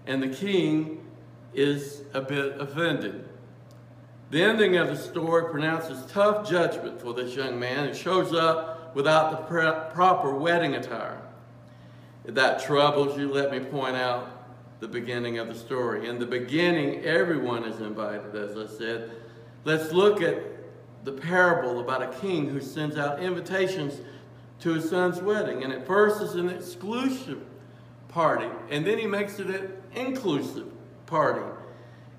And 0.05 0.23
the 0.23 0.29
king 0.29 1.05
is 1.53 2.03
a 2.13 2.21
bit 2.21 2.59
offended. 2.61 3.27
The 4.29 4.43
ending 4.43 4.77
of 4.77 4.87
the 4.87 4.97
story 4.97 5.49
pronounces 5.51 6.09
tough 6.11 6.49
judgment 6.49 7.01
for 7.01 7.13
this 7.13 7.35
young 7.35 7.59
man 7.59 7.89
who 7.89 7.93
shows 7.93 8.33
up 8.33 8.76
without 8.97 9.29
the 9.29 9.93
proper 9.93 10.33
wedding 10.33 10.73
attire. 10.73 11.21
If 12.25 12.33
that 12.33 12.63
troubles 12.63 13.15
you, 13.15 13.31
let 13.31 13.51
me 13.51 13.59
point 13.59 13.95
out 13.95 14.79
the 14.79 14.87
beginning 14.87 15.37
of 15.37 15.47
the 15.47 15.53
story. 15.53 16.09
In 16.09 16.17
the 16.17 16.25
beginning, 16.25 17.05
everyone 17.05 17.63
is 17.63 17.79
invited, 17.79 18.33
as 18.33 18.57
I 18.57 18.65
said. 18.65 19.11
Let's 19.65 19.91
look 19.91 20.23
at 20.23 20.41
the 21.03 21.11
parable 21.11 21.79
about 21.79 22.01
a 22.01 22.19
king 22.19 22.49
who 22.49 22.59
sends 22.59 22.97
out 22.97 23.21
invitations 23.21 24.01
to 24.61 24.73
his 24.73 24.89
son's 24.89 25.21
wedding. 25.21 25.63
And 25.63 25.71
at 25.71 25.85
first, 25.85 26.19
it's 26.19 26.33
an 26.33 26.49
exclusive 26.49 27.43
party, 28.07 28.49
and 28.71 28.83
then 28.83 28.97
he 28.97 29.05
makes 29.05 29.37
it 29.37 29.45
an 29.45 29.73
inclusive 29.93 30.71
party. 31.05 31.45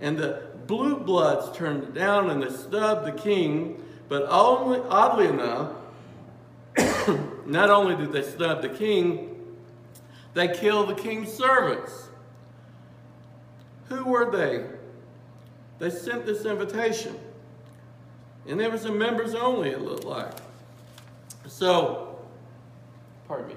And 0.01 0.17
the 0.17 0.43
blue 0.69 1.01
bloods 1.01 1.59
turn 1.59 1.79
it 1.79 1.93
down 1.95 2.31
and 2.31 2.41
they 2.41 2.51
snub 2.51 3.05
the 3.05 3.21
king, 3.21 3.83
but 4.09 4.29
only, 4.31 4.79
oddly 4.89 5.27
enough, 5.27 5.73
not 7.49 7.71
only 7.71 7.97
did 7.97 8.13
they 8.13 8.23
snub 8.23 8.63
the 8.63 8.69
king, 8.69 9.35
they 10.35 10.49
killed 10.49 10.91
the 10.91 10.95
king's 10.95 11.33
servants. 11.33 12.09
Who 13.89 14.05
were 14.05 14.31
they? 14.31 14.67
They 15.79 15.91
sent 15.91 16.27
this 16.27 16.45
invitation. 16.45 17.19
And 18.47 18.61
it 18.61 18.71
was 18.71 18.85
a 18.85 18.93
members 18.93 19.35
only, 19.35 19.71
it 19.71 19.81
looked 19.81 20.05
like. 20.05 20.33
So, 21.47 22.19
pardon 23.27 23.49
me. 23.49 23.55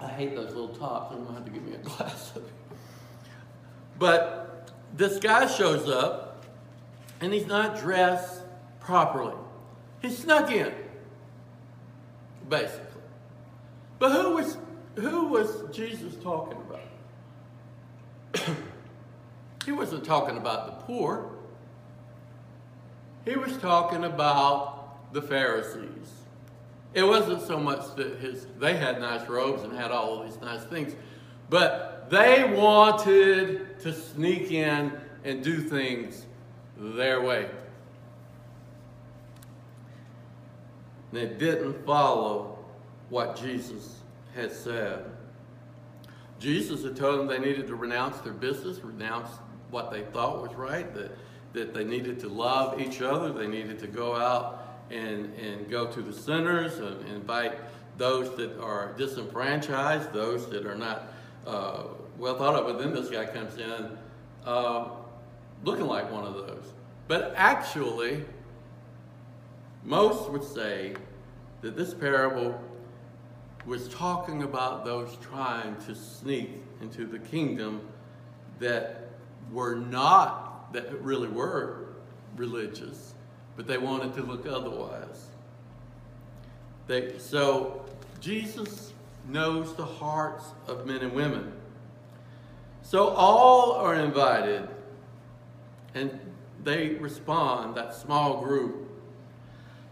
I 0.00 0.08
hate 0.08 0.34
those 0.34 0.48
little 0.48 0.68
tops. 0.68 1.12
I'm 1.12 1.24
going 1.24 1.28
to 1.28 1.34
have 1.34 1.44
to 1.46 1.50
give 1.50 1.62
me 1.62 1.74
a 1.74 1.78
glass 1.78 2.32
of 2.36 2.44
it. 2.44 2.52
But 3.98 4.70
this 4.94 5.18
guy 5.18 5.46
shows 5.46 5.88
up, 5.88 6.25
and 7.20 7.32
he's 7.32 7.46
not 7.46 7.78
dressed 7.78 8.42
properly. 8.80 9.34
He 10.02 10.10
snuck 10.10 10.50
in, 10.50 10.72
basically. 12.48 12.82
But 13.98 14.12
who 14.12 14.34
was, 14.34 14.58
who 14.96 15.28
was 15.28 15.64
Jesus 15.74 16.14
talking 16.22 16.58
about? 16.58 16.80
he 19.64 19.72
wasn't 19.72 20.04
talking 20.04 20.36
about 20.36 20.66
the 20.66 20.84
poor. 20.84 21.30
He 23.24 23.36
was 23.36 23.56
talking 23.56 24.04
about 24.04 25.12
the 25.12 25.22
Pharisees. 25.22 26.12
It 26.94 27.02
wasn't 27.02 27.42
so 27.42 27.58
much 27.58 27.94
that 27.96 28.20
his 28.20 28.46
they 28.58 28.76
had 28.76 29.00
nice 29.00 29.28
robes 29.28 29.62
and 29.62 29.72
had 29.72 29.90
all 29.90 30.20
of 30.20 30.26
these 30.26 30.40
nice 30.40 30.64
things, 30.64 30.94
but 31.50 32.08
they 32.08 32.44
wanted 32.44 33.80
to 33.80 33.92
sneak 33.92 34.50
in 34.50 34.92
and 35.24 35.42
do 35.42 35.60
things 35.60 36.24
their 36.76 37.22
way. 37.22 37.48
They 41.12 41.26
didn't 41.26 41.84
follow 41.86 42.58
what 43.08 43.36
Jesus 43.36 43.96
had 44.34 44.52
said. 44.52 45.04
Jesus 46.38 46.82
had 46.82 46.96
told 46.96 47.18
them 47.18 47.26
they 47.26 47.38
needed 47.38 47.66
to 47.68 47.74
renounce 47.74 48.18
their 48.18 48.32
business, 48.32 48.80
renounce 48.80 49.30
what 49.70 49.90
they 49.90 50.02
thought 50.02 50.42
was 50.42 50.54
right, 50.54 50.92
that, 50.94 51.16
that 51.52 51.72
they 51.72 51.84
needed 51.84 52.20
to 52.20 52.28
love 52.28 52.80
each 52.80 53.00
other, 53.00 53.32
they 53.32 53.46
needed 53.46 53.78
to 53.78 53.86
go 53.86 54.14
out 54.14 54.80
and, 54.90 55.32
and 55.34 55.70
go 55.70 55.90
to 55.90 56.02
the 56.02 56.12
centers 56.12 56.78
and 56.78 57.08
invite 57.08 57.58
those 57.96 58.36
that 58.36 58.60
are 58.60 58.92
disenfranchised, 58.98 60.12
those 60.12 60.48
that 60.50 60.66
are 60.66 60.74
not 60.74 61.14
uh, 61.46 61.84
well 62.18 62.36
thought 62.36 62.54
of. 62.54 62.66
But 62.66 62.78
then 62.78 62.92
this 62.92 63.08
guy 63.08 63.24
comes 63.24 63.56
in 63.56 63.96
uh, 64.44 64.88
looking 65.64 65.86
like 65.86 66.10
one 66.10 66.24
of 66.24 66.34
those. 66.34 66.72
But 67.08 67.34
actually, 67.36 68.24
most 69.84 70.30
would 70.30 70.44
say 70.44 70.94
that 71.62 71.76
this 71.76 71.94
parable 71.94 72.60
was 73.64 73.88
talking 73.88 74.42
about 74.42 74.84
those 74.84 75.16
trying 75.20 75.76
to 75.86 75.94
sneak 75.94 76.50
into 76.80 77.06
the 77.06 77.18
kingdom 77.18 77.80
that 78.58 79.08
were 79.50 79.74
not, 79.74 80.72
that 80.72 81.00
really 81.02 81.28
were 81.28 81.88
religious, 82.36 83.14
but 83.56 83.66
they 83.66 83.78
wanted 83.78 84.14
to 84.14 84.22
look 84.22 84.46
otherwise. 84.46 85.28
They, 86.86 87.18
so 87.18 87.84
Jesus 88.20 88.92
knows 89.28 89.74
the 89.74 89.84
hearts 89.84 90.44
of 90.68 90.86
men 90.86 90.98
and 90.98 91.12
women. 91.12 91.52
So 92.82 93.08
all 93.08 93.72
are 93.72 93.94
invited, 93.94 94.68
and 95.96 96.20
they 96.62 96.90
respond, 96.94 97.76
that 97.76 97.94
small 97.94 98.42
group. 98.42 98.88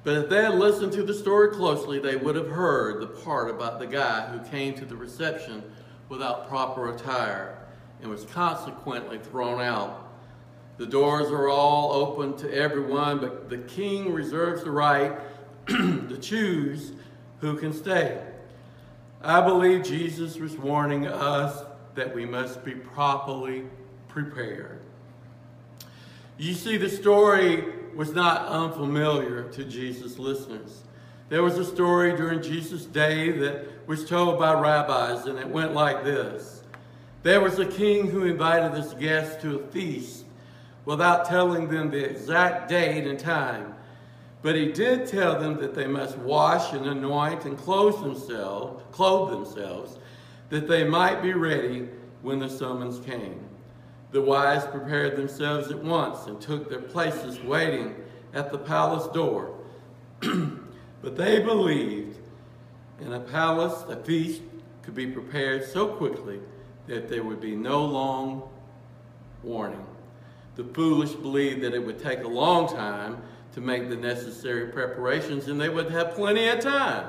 But 0.03 0.17
if 0.17 0.29
they 0.29 0.43
had 0.43 0.55
listened 0.55 0.93
to 0.93 1.03
the 1.03 1.15
story 1.15 1.51
closely, 1.55 1.99
they 1.99 2.17
would 2.17 2.37
have 2.37 2.49
heard 2.49 3.01
the 3.01 3.07
part 3.07 3.51
about 3.51 3.79
the 3.79 3.87
guy 3.87 4.27
who 4.27 4.39
came 4.51 4.75
to 4.75 4.85
the 4.85 4.97
reception 4.97 5.63
without 6.09 6.49
proper 6.49 6.95
attire 6.95 7.59
and 8.03 8.11
was 8.11 8.25
consequently 8.25 9.19
thrown 9.19 9.61
out 9.61 10.05
the 10.77 10.87
doors 10.87 11.31
are 11.31 11.49
all 11.49 11.93
open 11.93 12.37
to 12.39 12.53
everyone, 12.53 13.19
but 13.19 13.49
the 13.49 13.59
king 13.59 14.13
reserves 14.13 14.65
the 14.65 14.73
right 14.73 15.17
to 15.69 16.19
choose 16.21 16.93
who 17.41 17.57
can 17.57 17.73
stay. 17.73 18.21
I 19.23 19.41
believe 19.41 19.85
Jesus 19.85 20.37
was 20.37 20.57
warning 20.57 21.07
us 21.07 21.65
that 21.95 22.13
we 22.13 22.27
must 22.27 22.65
be 22.65 22.73
properly 22.73 23.65
prepared. 24.09 24.81
You 26.37 26.55
see, 26.55 26.77
the 26.77 26.89
story 26.89 27.65
was 27.95 28.13
not 28.13 28.47
unfamiliar 28.49 29.45
to 29.51 29.65
Jesus' 29.65 30.19
listeners. 30.19 30.83
There 31.29 31.45
was 31.45 31.59
a 31.59 31.65
story 31.65 32.17
during 32.17 32.43
Jesus' 32.43 32.87
day 32.87 33.31
that 33.31 33.87
was 33.87 34.05
told 34.05 34.39
by 34.39 34.53
rabbis, 34.53 35.27
and 35.27 35.39
it 35.39 35.49
went 35.49 35.75
like 35.75 36.03
this 36.03 36.63
There 37.23 37.41
was 37.41 37.59
a 37.59 37.67
king 37.67 38.09
who 38.09 38.25
invited 38.25 38.73
his 38.73 38.95
guests 38.95 39.41
to 39.43 39.61
a 39.61 39.67
feast 39.69 40.25
without 40.85 41.25
telling 41.25 41.69
them 41.69 41.91
the 41.91 42.05
exact 42.05 42.69
date 42.69 43.07
and 43.07 43.19
time. 43.19 43.75
But 44.43 44.57
he 44.57 44.73
did 44.73 45.07
tell 45.07 45.41
them 45.41 45.57
that 45.61 45.75
they 45.75 45.87
must 45.87 46.19
wash 46.19 46.73
and 46.73 46.85
anoint 46.85 47.47
and 47.47 47.57
clothe 47.57 48.01
themselves, 48.01 48.83
clothe 48.91 49.31
themselves, 49.31 49.99
that 50.51 50.69
they 50.69 50.85
might 50.85 51.23
be 51.23 51.33
ready 51.33 51.89
when 52.21 52.41
the 52.41 52.51
summons 52.51 53.01
came. 53.01 53.41
The 54.15 54.23
wise 54.23 54.65
prepared 54.67 55.17
themselves 55.17 55.73
at 55.73 55.83
once 55.83 56.29
and 56.29 56.41
took 56.41 56.71
their 56.71 56.81
places 56.81 57.41
waiting 57.41 57.97
at 58.33 58.53
the 58.53 58.59
palace 58.59 59.09
door. 59.09 59.59
but 60.21 61.17
they 61.17 61.41
believed 61.41 62.19
in 63.01 63.13
a 63.13 63.19
palace, 63.19 63.83
a 63.89 63.97
feast 63.97 64.41
could 64.83 64.95
be 64.95 65.09
prepared 65.09 65.65
so 65.65 65.89
quickly 65.89 66.39
that 66.87 67.09
there 67.09 67.25
would 67.25 67.41
be 67.41 67.57
no 67.57 67.85
long 67.85 68.49
warning. 69.43 69.85
The 70.55 70.63
foolish 70.63 71.11
believed 71.15 71.63
that 71.63 71.75
it 71.75 71.85
would 71.85 71.99
take 71.99 72.23
a 72.23 72.29
long 72.29 72.69
time 72.69 73.21
to 73.55 73.61
make 73.61 73.89
the 73.89 73.97
necessary 73.97 74.69
preparations 74.69 75.49
and 75.49 75.61
they 75.61 75.69
would 75.69 75.91
have 75.91 76.15
plenty 76.15 76.47
of 76.47 76.61
time. 76.61 77.09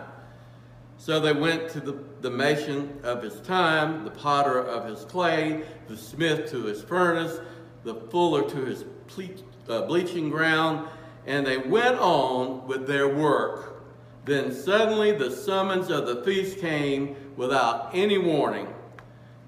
So 0.98 1.20
they 1.20 1.34
went 1.34 1.70
to 1.72 1.80
the, 1.80 1.98
the 2.22 2.32
mason 2.32 3.00
of 3.04 3.22
his 3.22 3.40
time, 3.42 4.04
the 4.04 4.12
potter 4.12 4.60
of 4.60 4.86
his 4.86 5.06
clay, 5.06 5.64
the 5.88 5.98
smith 5.98 6.50
to 6.52 6.64
his 6.66 6.82
furnace, 6.82 7.40
the 7.84 7.96
fuller 7.96 8.50
to 8.50 8.66
his 8.66 8.86
ple- 9.08 9.44
uh, 9.70 9.82
bleaching 9.84 10.30
ground, 10.30 10.88
and 11.26 11.46
they 11.46 11.58
went 11.58 12.00
on 12.00 12.66
with 12.68 12.88
their 12.88 13.08
work. 13.08 13.84
Then 14.26 14.52
suddenly 14.52 15.12
the 15.12 15.30
summons 15.30 15.90
of 15.92 16.08
the 16.08 16.24
feast 16.24 16.60
came 16.60 17.16
without 17.36 17.92
any 17.94 18.18
warning. 18.18 18.68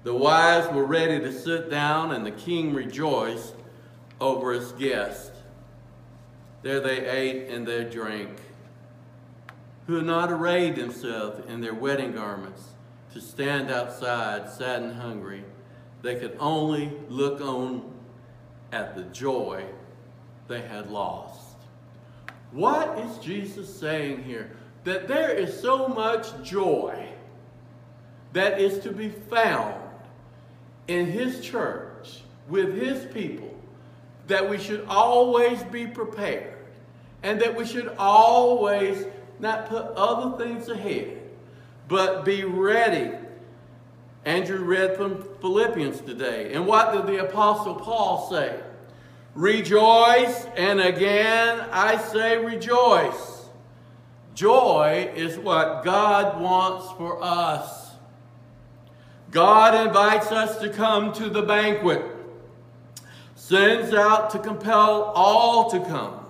The 0.04 0.14
wives 0.14 0.72
were 0.72 0.84
ready 0.84 1.18
to 1.18 1.32
sit 1.32 1.68
down, 1.68 2.12
and 2.12 2.24
the 2.24 2.30
king 2.30 2.72
rejoiced 2.72 3.54
over 4.20 4.52
his 4.52 4.72
guests. 4.72 5.32
There 6.62 6.80
they 6.80 7.06
ate 7.06 7.48
and 7.50 7.66
they 7.66 7.84
drank, 7.84 8.38
who 9.88 9.94
had 9.94 10.04
not 10.04 10.30
arrayed 10.30 10.76
themselves 10.76 11.40
in 11.48 11.62
their 11.62 11.74
wedding 11.74 12.12
garments 12.12 12.62
to 13.14 13.20
stand 13.22 13.70
outside 13.70 14.48
sad 14.50 14.82
and 14.82 14.94
hungry. 14.94 15.42
They 16.02 16.16
could 16.16 16.36
only 16.38 16.92
look 17.08 17.40
on 17.40 17.90
at 18.70 18.94
the 18.94 19.04
joy 19.04 19.64
they 20.46 20.60
had 20.60 20.90
lost. 20.90 21.56
What 22.52 22.98
is 22.98 23.16
Jesus 23.18 23.74
saying 23.74 24.24
here? 24.24 24.50
That 24.84 25.08
there 25.08 25.30
is 25.30 25.58
so 25.58 25.88
much 25.88 26.26
joy 26.42 27.08
that 28.34 28.60
is 28.60 28.80
to 28.80 28.92
be 28.92 29.08
found 29.08 29.82
in 30.86 31.06
His 31.06 31.40
church 31.40 32.20
with 32.46 32.78
His 32.78 33.06
people 33.06 33.54
that 34.26 34.46
we 34.48 34.58
should 34.58 34.84
always 34.86 35.62
be 35.64 35.86
prepared 35.86 36.58
and 37.22 37.40
that 37.40 37.56
we 37.56 37.64
should 37.64 37.88
always 37.98 39.06
not 39.40 39.68
put 39.68 39.86
other 39.96 40.36
things 40.42 40.68
ahead, 40.68 41.20
but 41.88 42.24
be 42.24 42.44
ready. 42.44 43.12
Andrew 44.24 44.64
read 44.64 44.96
from 44.96 45.22
Philippians 45.40 46.00
today. 46.00 46.52
And 46.52 46.66
what 46.66 46.92
did 46.92 47.06
the 47.06 47.24
Apostle 47.24 47.76
Paul 47.76 48.28
say? 48.30 48.60
Rejoice, 49.34 50.46
and 50.56 50.80
again 50.80 51.64
I 51.70 51.96
say 51.96 52.44
rejoice. 52.44 53.46
Joy 54.34 55.10
is 55.14 55.38
what 55.38 55.84
God 55.84 56.40
wants 56.40 56.92
for 56.96 57.22
us. 57.22 57.92
God 59.30 59.86
invites 59.86 60.32
us 60.32 60.58
to 60.58 60.70
come 60.70 61.12
to 61.14 61.28
the 61.28 61.42
banquet, 61.42 62.02
sends 63.34 63.92
out 63.92 64.30
to 64.30 64.38
compel 64.38 65.12
all 65.14 65.70
to 65.70 65.80
come, 65.80 66.20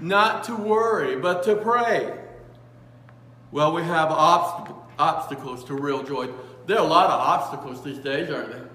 not 0.00 0.44
to 0.44 0.56
worry, 0.56 1.16
but 1.16 1.42
to 1.44 1.56
pray. 1.56 2.18
Well, 3.52 3.72
we 3.72 3.82
have 3.82 4.08
obst- 4.08 4.74
obstacles 4.98 5.62
to 5.64 5.74
real 5.74 6.02
joy. 6.02 6.30
There 6.66 6.78
are 6.78 6.84
a 6.84 6.88
lot 6.88 7.06
of 7.06 7.20
obstacles 7.20 7.84
these 7.84 7.98
days, 7.98 8.30
aren't 8.30 8.50
there? 8.50 8.68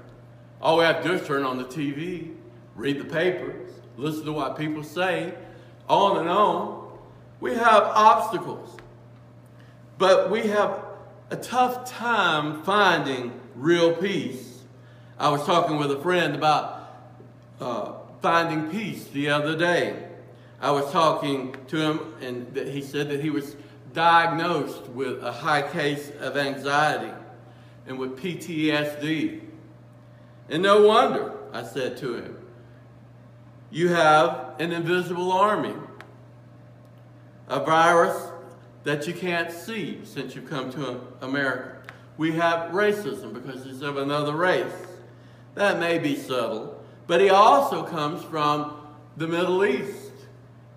All 0.62 0.77
we 0.77 0.86
have 0.86 1.01
to 1.01 1.07
do 1.10 1.13
is 1.15 1.27
turn 1.27 1.43
on 1.43 1.57
the 1.57 1.65
TV 1.65 2.38
read 2.77 3.00
the 3.00 3.05
papers, 3.05 3.72
listen 3.98 4.24
to 4.25 4.31
what 4.31 4.57
people 4.57 4.84
say, 4.84 5.34
on 5.89 6.17
and 6.17 6.29
on. 6.29 6.98
We 7.41 7.55
have 7.55 7.84
obstacles, 7.84 8.77
but 9.98 10.29
we 10.29 10.41
have 10.48 10.86
a 11.31 11.36
tough 11.36 11.89
time 11.89 12.63
finding 12.63 13.39
real 13.55 13.93
peace. 13.93 14.62
I 15.19 15.29
was 15.29 15.43
talking 15.46 15.77
with 15.77 15.91
a 15.91 16.00
friend 16.00 16.36
about 16.36 16.93
uh, 17.60 17.93
finding 18.22 18.69
peace 18.69 19.07
the 19.07 19.29
other 19.29 19.57
day. 19.57 20.03
I 20.62 20.72
was 20.72 20.89
talking 20.91 21.55
to 21.67 21.77
him, 21.77 22.13
and 22.22 22.55
he 22.55 22.81
said 22.81 23.10
that 23.10 23.22
he 23.22 23.29
was 23.29 23.55
diagnosed 23.97 24.87
with 24.89 25.23
a 25.23 25.31
high 25.31 25.63
case 25.63 26.11
of 26.19 26.37
anxiety 26.37 27.11
and 27.87 27.97
with 27.97 28.15
PTSD. 28.15 29.41
And 30.49 30.61
no 30.61 30.85
wonder, 30.85 31.33
I 31.51 31.63
said 31.63 31.97
to 31.97 32.13
him 32.13 32.37
you 33.71 33.89
have 33.89 34.53
an 34.60 34.71
invisible 34.71 35.31
army, 35.31 35.73
a 37.47 37.60
virus 37.60 38.15
that 38.83 39.07
you 39.07 39.15
can't 39.15 39.51
see 39.51 39.99
since 40.03 40.36
you've 40.36 40.47
come 40.47 40.71
to 40.73 41.01
America. 41.21 41.81
We 42.17 42.33
have 42.33 42.73
racism 42.73 43.33
because 43.33 43.65
he's 43.65 43.81
of 43.81 43.97
another 43.97 44.33
race. 44.33 44.71
That 45.55 45.79
may 45.79 45.97
be 45.97 46.15
subtle, 46.15 46.79
but 47.07 47.19
he 47.19 47.31
also 47.31 47.81
comes 47.81 48.23
from 48.25 48.79
the 49.17 49.27
Middle 49.27 49.65
East 49.65 50.13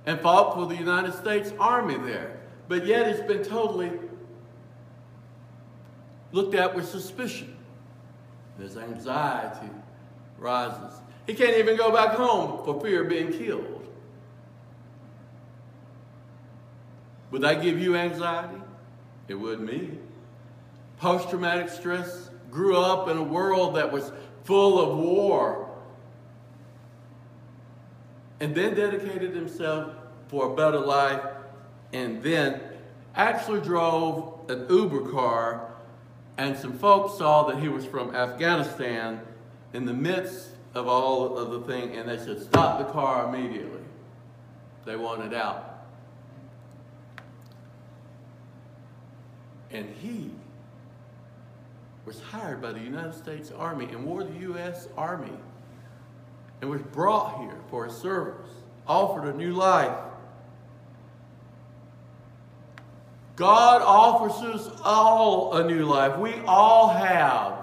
and 0.07 0.19
fought 0.21 0.55
for 0.55 0.65
the 0.65 0.77
United 0.77 1.13
States 1.13 1.53
Army 1.61 1.99
there. 1.99 2.40
But 2.71 2.87
yet 2.87 3.09
it's 3.09 3.27
been 3.27 3.43
totally 3.43 3.91
looked 6.31 6.55
at 6.55 6.73
with 6.77 6.89
suspicion. 6.89 7.57
His 8.61 8.77
anxiety 8.77 9.73
rises. 10.39 11.01
He 11.27 11.35
can't 11.35 11.57
even 11.57 11.77
go 11.77 11.91
back 11.91 12.11
home 12.11 12.65
for 12.65 12.81
fear 12.81 13.03
of 13.03 13.09
being 13.09 13.33
killed. 13.33 13.89
Would 17.33 17.43
that 17.43 17.61
give 17.61 17.81
you 17.81 17.97
anxiety? 17.97 18.63
It 19.27 19.35
would 19.35 19.59
me. 19.61 19.99
Post 20.99 21.29
traumatic 21.29 21.71
stress 21.71 22.31
grew 22.53 22.77
up 22.77 23.09
in 23.09 23.17
a 23.17 23.23
world 23.25 23.75
that 23.75 23.91
was 23.91 24.13
full 24.45 24.81
of 24.81 24.97
war 24.97 25.69
and 28.39 28.55
then 28.55 28.77
dedicated 28.77 29.35
himself 29.35 29.93
for 30.29 30.53
a 30.53 30.55
better 30.55 30.79
life 30.79 31.21
and 31.93 32.23
then 32.23 32.61
actually 33.15 33.61
drove 33.61 34.49
an 34.49 34.67
Uber 34.69 35.11
car 35.11 35.71
and 36.41 36.57
some 36.57 36.73
folks 36.73 37.19
saw 37.19 37.43
that 37.51 37.59
he 37.59 37.69
was 37.69 37.85
from 37.85 38.15
Afghanistan 38.15 39.21
in 39.75 39.85
the 39.85 39.93
midst 39.93 40.49
of 40.75 40.89
all 40.89 41.37
of 41.37 41.51
the 41.51 41.61
thing, 41.71 41.95
and 41.95 42.09
they 42.09 42.17
said, 42.17 42.41
stop 42.41 42.79
the 42.79 42.91
car 42.91 43.29
immediately. 43.29 43.83
They 44.87 44.97
wanted 44.97 45.35
out. 45.35 45.85
And 49.71 49.95
he 50.01 50.31
was 52.07 52.21
hired 52.23 52.63
by 52.63 52.73
the 52.73 52.81
United 52.81 53.15
States 53.15 53.53
Army 53.53 53.85
and 53.85 54.07
wore 54.07 54.25
the 54.25 54.39
U.S. 54.39 54.89
Army 54.97 55.37
and 56.63 56.71
was 56.71 56.81
brought 56.81 57.39
here 57.41 57.59
for 57.69 57.85
a 57.85 57.91
service, 57.91 58.51
offered 58.87 59.27
a 59.27 59.37
new 59.37 59.53
life. 59.53 59.95
God 63.41 63.81
offers 63.81 64.33
us 64.43 64.71
all 64.85 65.57
a 65.57 65.67
new 65.67 65.87
life. 65.87 66.19
We 66.19 66.35
all 66.47 66.91
have 66.91 67.57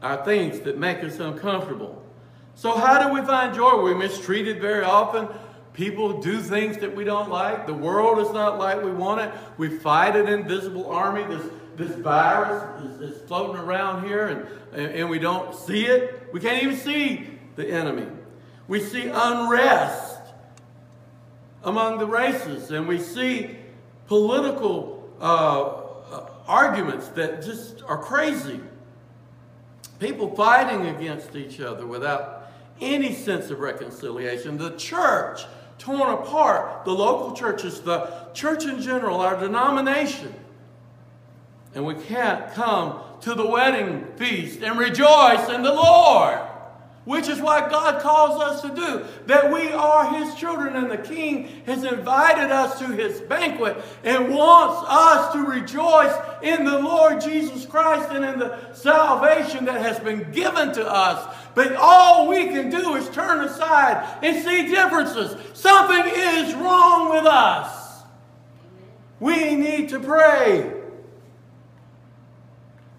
our 0.00 0.24
things 0.24 0.60
that 0.60 0.78
make 0.78 1.02
us 1.02 1.18
uncomfortable. 1.18 2.00
So, 2.54 2.78
how 2.78 3.04
do 3.04 3.12
we 3.12 3.26
find 3.26 3.52
joy? 3.52 3.82
We're 3.82 3.98
mistreated 3.98 4.60
very 4.60 4.84
often. 4.84 5.26
People 5.72 6.20
do 6.20 6.38
things 6.38 6.78
that 6.78 6.94
we 6.94 7.02
don't 7.02 7.28
like. 7.28 7.66
The 7.66 7.74
world 7.74 8.20
is 8.20 8.32
not 8.32 8.60
like 8.60 8.80
we 8.80 8.92
want 8.92 9.20
it. 9.20 9.32
We 9.56 9.68
fight 9.68 10.14
an 10.14 10.28
invisible 10.28 10.88
army. 10.88 11.24
This, 11.24 11.50
this 11.74 11.96
virus 11.96 12.84
is, 12.84 13.00
is 13.00 13.22
floating 13.26 13.60
around 13.60 14.06
here 14.06 14.28
and, 14.28 14.46
and, 14.72 14.94
and 14.94 15.10
we 15.10 15.18
don't 15.18 15.56
see 15.56 15.86
it. 15.86 16.28
We 16.32 16.38
can't 16.38 16.62
even 16.62 16.76
see 16.76 17.26
the 17.56 17.68
enemy. 17.68 18.06
We 18.68 18.78
see 18.78 19.08
unrest 19.12 20.20
among 21.64 21.98
the 21.98 22.06
races 22.06 22.70
and 22.70 22.86
we 22.86 23.00
see 23.00 23.56
political 24.08 25.08
uh, 25.20 25.82
arguments 26.48 27.08
that 27.08 27.42
just 27.42 27.82
are 27.86 27.98
crazy. 27.98 28.60
People 30.00 30.34
fighting 30.34 30.86
against 30.86 31.36
each 31.36 31.60
other 31.60 31.86
without 31.86 32.50
any 32.80 33.14
sense 33.14 33.50
of 33.50 33.60
reconciliation. 33.60 34.56
The 34.56 34.76
church 34.76 35.44
torn 35.78 36.12
apart, 36.12 36.84
the 36.84 36.92
local 36.92 37.36
churches, 37.36 37.80
the 37.82 38.28
church 38.32 38.64
in 38.64 38.80
general, 38.80 39.20
our 39.20 39.38
denomination. 39.38 40.34
And 41.74 41.84
we 41.84 41.94
can't 41.94 42.52
come 42.54 43.00
to 43.20 43.34
the 43.34 43.46
wedding 43.46 44.06
feast 44.16 44.62
and 44.62 44.78
rejoice 44.78 45.48
in 45.50 45.62
the 45.62 45.72
Lord 45.72 46.47
which 47.04 47.28
is 47.28 47.40
what 47.40 47.70
God 47.70 48.02
calls 48.02 48.40
us 48.42 48.60
to 48.62 48.68
do. 48.74 49.04
That 49.26 49.52
we 49.52 49.72
are 49.72 50.18
His 50.18 50.34
children, 50.34 50.76
and 50.76 50.90
the 50.90 50.98
King 50.98 51.62
has 51.66 51.84
invited 51.84 52.50
us 52.50 52.78
to 52.80 52.86
His 52.86 53.20
banquet 53.22 53.76
and 54.04 54.28
wants 54.28 54.86
us 54.88 55.32
to 55.32 55.40
rejoice 55.40 56.14
in 56.42 56.64
the 56.64 56.78
Lord 56.78 57.20
Jesus 57.20 57.64
Christ 57.64 58.10
and 58.10 58.24
in 58.24 58.38
the 58.38 58.74
salvation 58.74 59.64
that 59.64 59.80
has 59.80 59.98
been 60.00 60.30
given 60.32 60.72
to 60.74 60.86
us. 60.86 61.34
But 61.54 61.74
all 61.76 62.28
we 62.28 62.46
can 62.46 62.70
do 62.70 62.94
is 62.94 63.08
turn 63.10 63.44
aside 63.44 64.18
and 64.22 64.44
see 64.44 64.68
differences. 64.68 65.36
Something 65.54 66.12
is 66.14 66.54
wrong 66.54 67.10
with 67.10 67.24
us. 67.24 68.02
We 69.20 69.56
need 69.56 69.88
to 69.88 69.98
pray 69.98 70.74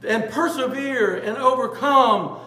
and 0.08 0.30
persevere 0.30 1.18
and 1.18 1.38
overcome 1.38 2.40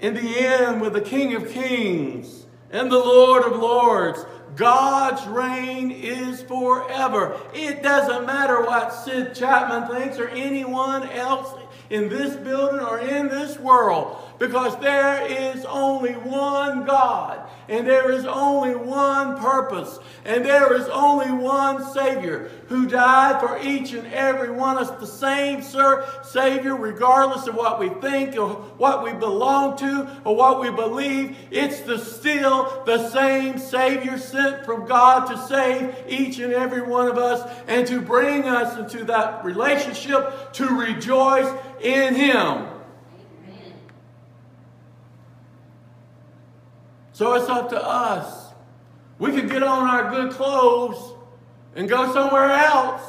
in 0.00 0.14
the 0.14 0.38
end 0.38 0.80
with 0.80 0.92
the 0.92 1.00
King 1.00 1.34
of 1.34 1.50
Kings 1.50 2.46
and 2.70 2.90
the 2.90 2.98
Lord 2.98 3.44
of 3.44 3.58
Lords, 3.58 4.24
God's 4.56 5.26
reign 5.26 5.90
is 5.90 6.42
forever. 6.42 7.38
It 7.52 7.82
doesn't 7.82 8.26
matter 8.26 8.62
what 8.62 8.92
Sid 8.92 9.34
Chapman 9.34 9.94
thinks 9.94 10.18
or 10.18 10.28
anyone 10.28 11.08
else 11.10 11.54
in 11.90 12.08
this 12.08 12.36
building 12.36 12.80
or 12.80 12.98
in 12.98 13.28
this 13.28 13.58
world 13.58 14.16
because 14.38 14.78
there 14.80 15.26
is 15.26 15.64
only 15.66 16.12
one 16.12 16.84
God 16.84 17.48
and 17.68 17.86
there 17.86 18.10
is 18.10 18.24
only 18.24 18.74
one 18.74 19.38
purpose 19.38 19.98
and 20.24 20.44
there 20.44 20.74
is 20.74 20.88
only 20.88 21.30
one 21.30 21.84
Savior 21.92 22.50
who 22.68 22.86
died 22.86 23.40
for 23.40 23.58
each 23.60 23.92
and 23.92 24.06
every 24.12 24.50
one 24.50 24.76
of 24.76 24.88
us, 24.88 25.00
the 25.00 25.06
same 25.06 25.62
sir, 25.62 26.06
Savior, 26.22 26.76
regardless 26.76 27.46
of 27.46 27.54
what 27.54 27.78
we 27.78 27.88
think 27.88 28.36
or 28.36 28.50
what 28.78 29.02
we 29.02 29.12
belong 29.12 29.76
to 29.78 30.08
or 30.24 30.36
what 30.36 30.60
we 30.60 30.70
believe. 30.70 31.36
It's 31.50 31.80
the, 31.80 31.98
still 31.98 32.84
the 32.84 33.08
same 33.10 33.58
Savior 33.58 34.18
sent 34.18 34.64
from 34.64 34.86
God 34.86 35.26
to 35.26 35.38
save 35.46 35.94
each 36.08 36.38
and 36.38 36.52
every 36.52 36.82
one 36.82 37.08
of 37.08 37.18
us 37.18 37.48
and 37.68 37.86
to 37.86 38.00
bring 38.00 38.44
us 38.44 38.76
into 38.76 39.04
that 39.04 39.44
relationship 39.44 40.52
to 40.54 40.66
rejoice 40.66 41.48
in 41.80 42.14
Him. 42.14 42.75
So 47.16 47.32
it's 47.32 47.48
up 47.48 47.70
to 47.70 47.82
us. 47.82 48.52
We 49.18 49.32
could 49.32 49.48
get 49.48 49.62
on 49.62 49.88
our 49.88 50.10
good 50.10 50.32
clothes 50.32 51.14
and 51.74 51.88
go 51.88 52.12
somewhere 52.12 52.50
else. 52.50 53.00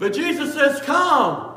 But 0.00 0.12
Jesus 0.14 0.52
says, 0.52 0.80
Come. 0.80 1.54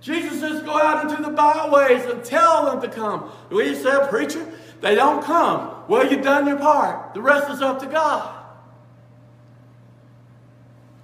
Jesus 0.00 0.40
says, 0.40 0.62
Go 0.62 0.76
out 0.82 1.08
into 1.08 1.22
the 1.22 1.30
byways 1.30 2.06
and 2.06 2.24
tell 2.24 2.66
them 2.66 2.80
to 2.80 2.88
come. 2.88 3.30
We 3.50 3.76
said, 3.76 4.10
Preacher, 4.10 4.44
they 4.80 4.96
don't 4.96 5.22
come. 5.22 5.84
Well, 5.86 6.10
you've 6.10 6.24
done 6.24 6.48
your 6.48 6.58
part. 6.58 7.14
The 7.14 7.22
rest 7.22 7.52
is 7.52 7.62
up 7.62 7.78
to 7.82 7.86
God. 7.86 8.36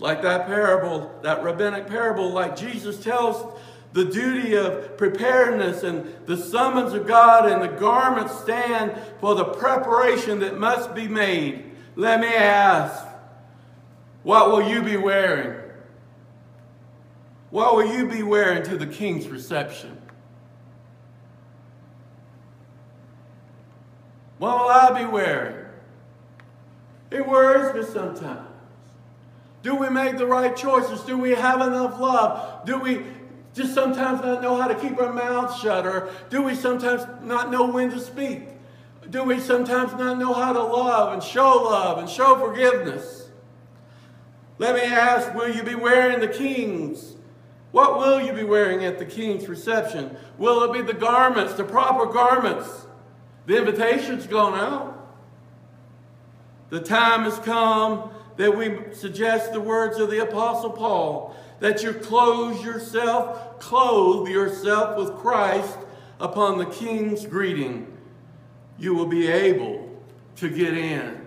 Like 0.01 0.23
that 0.23 0.49
parable, 0.49 1.17
that 1.23 1.45
rabbinic 1.45 1.87
parable, 1.87 2.33
like 2.33 2.57
Jesus 2.57 3.01
tells 3.01 3.57
the 3.97 4.05
duty 4.05 4.55
of 4.55 4.99
preparedness 4.99 5.83
and 5.83 6.15
the 6.27 6.37
summons 6.37 6.93
of 6.93 7.07
God 7.07 7.51
and 7.51 7.63
the 7.63 7.81
garments 7.81 8.39
stand 8.41 8.95
for 9.21 9.35
the 9.35 9.45
preparation 9.45 10.41
that 10.41 10.59
must 10.59 10.95
be 10.95 11.09
made. 11.09 11.65
Let 11.97 12.21
me 12.21 12.29
ask, 12.29 13.03
what 14.23 14.51
will 14.51 14.69
you 14.69 14.83
be 14.83 14.99
wearing? 14.99 15.63
What 17.49 17.75
will 17.75 17.91
you 17.91 18.07
be 18.07 18.23
wearing 18.23 18.65
to 18.65 18.77
the 18.77 18.87
king's 18.87 19.29
reception? 19.29 19.99
What 24.37 24.59
will 24.59 24.69
I 24.69 25.05
be 25.05 25.07
wearing? 25.07 25.65
It 27.11 27.27
worries 27.27 27.75
me 27.75 27.91
sometimes. 27.95 28.47
Do 29.63 29.75
we 29.75 29.89
make 29.89 30.19
the 30.19 30.27
right 30.27 30.55
choices? 30.55 31.01
Do 31.01 31.17
we 31.17 31.31
have 31.31 31.63
enough 31.63 31.99
love? 31.99 32.67
Do 32.67 32.79
we 32.79 33.03
just 33.57 33.73
sometimes 33.73 34.21
not 34.21 34.43
know 34.43 34.61
how 34.61 34.69
to 34.69 34.75
keep 34.75 35.01
our 35.01 35.13
mouths 35.13 35.59
shut? 35.59 35.87
Or 35.87 36.11
do 36.29 36.43
we 36.43 36.55
sometimes 36.55 37.07
not 37.23 37.51
know 37.51 37.67
when 37.71 37.91
to 37.91 37.99
speak? 37.99 38.43
Do 39.09 39.25
we 39.25 39.41
sometimes 39.41 39.93
not 39.93 40.19
know 40.19 40.35
how 40.35 40.53
to 40.53 40.63
love 40.63 41.15
and 41.15 41.23
show 41.23 41.63
love 41.63 41.97
and 41.97 42.09
show 42.09 42.37
forgiveness? 42.37 43.31
Let 44.59 44.75
me 44.75 44.83
ask, 44.83 45.35
will 45.35 45.49
you 45.49 45.63
be 45.63 45.75
wearing 45.75 46.21
the 46.21 46.29
king's? 46.29 47.17
What 47.73 47.99
will 47.99 48.21
you 48.21 48.33
be 48.35 48.45
wearing 48.45 48.85
at 48.85 48.99
the 48.99 49.07
king's 49.07 49.49
reception? 49.49 50.17
Will 50.37 50.63
it 50.65 50.73
be 50.75 50.83
the 50.83 50.99
garments, 50.99 51.55
the 51.55 51.65
proper 51.65 52.13
garments? 52.13 52.87
The 53.47 53.57
invitation's 53.57 54.27
gone 54.27 54.55
out. 54.55 54.93
The 56.69 56.81
time 56.81 57.23
has 57.23 57.39
come 57.39 58.11
that 58.37 58.55
we 58.55 58.93
suggest 58.93 59.53
the 59.53 59.61
words 59.61 59.99
of 59.99 60.11
the 60.11 60.19
Apostle 60.19 60.71
Paul 60.71 61.35
that 61.61 61.83
you 61.83 61.93
clothe 61.93 62.65
yourself, 62.65 63.59
clothe 63.61 64.29
yourself 64.29 64.97
with 64.97 65.15
Christ 65.17 65.79
upon 66.21 66.59
the 66.59 66.67
king's 66.67 67.27
greeting, 67.27 67.87
you 68.79 68.95
will 68.95 69.07
be 69.07 69.29
able 69.29 69.89
to 70.37 70.49
get 70.49 70.77
in. 70.77 71.27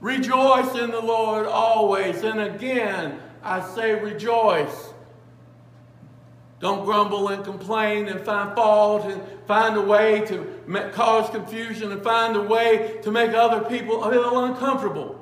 Rejoice 0.00 0.74
in 0.74 0.90
the 0.90 1.00
Lord 1.00 1.46
always. 1.46 2.22
And 2.22 2.40
again, 2.40 3.20
I 3.42 3.60
say 3.74 4.00
rejoice. 4.00 4.92
Don't 6.60 6.84
grumble 6.84 7.28
and 7.28 7.44
complain 7.44 8.08
and 8.08 8.20
find 8.20 8.54
fault 8.54 9.04
and 9.04 9.20
find 9.46 9.76
a 9.76 9.80
way 9.80 10.24
to 10.26 10.90
cause 10.92 11.28
confusion 11.30 11.90
and 11.92 12.02
find 12.02 12.36
a 12.36 12.42
way 12.42 13.00
to 13.02 13.10
make 13.10 13.32
other 13.32 13.68
people 13.68 14.08
feel 14.08 14.44
uncomfortable. 14.44 15.18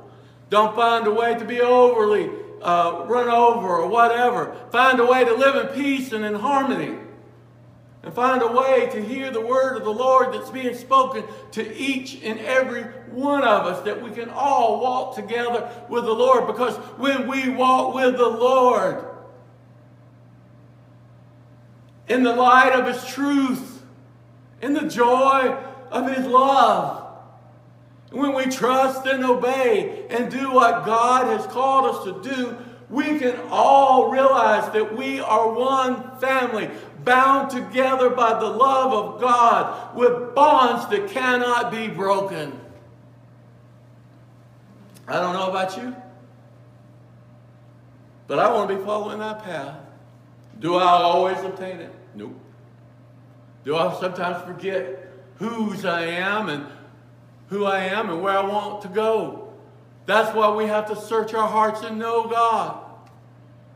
Don't 0.50 0.74
find 0.74 1.06
a 1.06 1.10
way 1.10 1.34
to 1.34 1.44
be 1.44 1.60
overly 1.60 2.30
uh, 2.62 3.04
run 3.06 3.28
over 3.28 3.68
or 3.68 3.88
whatever. 3.88 4.56
Find 4.70 5.00
a 5.00 5.06
way 5.06 5.24
to 5.24 5.34
live 5.34 5.56
in 5.56 5.82
peace 5.82 6.12
and 6.12 6.24
in 6.24 6.34
harmony. 6.34 6.96
And 8.02 8.14
find 8.14 8.40
a 8.40 8.46
way 8.46 8.88
to 8.92 9.02
hear 9.02 9.30
the 9.30 9.44
word 9.44 9.76
of 9.76 9.84
the 9.84 9.92
Lord 9.92 10.32
that's 10.32 10.48
being 10.48 10.74
spoken 10.74 11.22
to 11.52 11.76
each 11.76 12.22
and 12.22 12.38
every 12.40 12.82
one 13.10 13.42
of 13.42 13.66
us, 13.66 13.84
that 13.84 14.02
we 14.02 14.10
can 14.10 14.30
all 14.30 14.80
walk 14.80 15.14
together 15.16 15.70
with 15.88 16.04
the 16.04 16.12
Lord. 16.12 16.46
Because 16.46 16.76
when 16.96 17.28
we 17.28 17.50
walk 17.50 17.94
with 17.94 18.16
the 18.16 18.28
Lord, 18.28 19.04
in 22.08 22.22
the 22.22 22.34
light 22.34 22.72
of 22.72 22.86
His 22.86 23.04
truth, 23.12 23.82
in 24.62 24.72
the 24.72 24.88
joy 24.88 25.56
of 25.90 26.10
His 26.10 26.26
love, 26.26 26.99
when 28.10 28.34
we 28.34 28.46
trust 28.46 29.06
and 29.06 29.24
obey 29.24 30.06
and 30.10 30.30
do 30.30 30.52
what 30.52 30.84
God 30.84 31.26
has 31.26 31.46
called 31.46 31.94
us 31.94 32.04
to 32.04 32.28
do, 32.28 32.56
we 32.88 33.18
can 33.20 33.38
all 33.50 34.10
realize 34.10 34.72
that 34.72 34.96
we 34.96 35.20
are 35.20 35.52
one 35.52 36.18
family, 36.18 36.68
bound 37.04 37.50
together 37.50 38.10
by 38.10 38.38
the 38.38 38.46
love 38.46 38.92
of 38.92 39.20
God 39.20 39.96
with 39.96 40.34
bonds 40.34 40.86
that 40.88 41.08
cannot 41.08 41.70
be 41.70 41.86
broken. 41.86 42.58
I 45.06 45.14
don't 45.14 45.32
know 45.32 45.48
about 45.48 45.76
you, 45.76 45.94
but 48.26 48.38
I 48.38 48.52
want 48.52 48.70
to 48.70 48.76
be 48.76 48.84
following 48.84 49.20
that 49.20 49.44
path. 49.44 49.76
Do 50.58 50.74
I 50.74 50.84
always 50.84 51.38
obtain 51.38 51.78
it? 51.78 51.94
Nope. 52.14 52.38
Do 53.64 53.76
I 53.76 53.98
sometimes 54.00 54.44
forget 54.44 55.12
whose 55.36 55.84
I 55.84 56.02
am 56.06 56.48
and 56.48 56.66
who 57.50 57.64
I 57.64 57.80
am 57.80 58.08
and 58.08 58.22
where 58.22 58.36
I 58.36 58.44
want 58.44 58.82
to 58.82 58.88
go. 58.88 59.52
That's 60.06 60.34
why 60.34 60.50
we 60.54 60.66
have 60.66 60.86
to 60.86 60.96
search 60.96 61.34
our 61.34 61.48
hearts 61.48 61.82
and 61.82 61.98
know 61.98 62.26
God. 62.28 62.84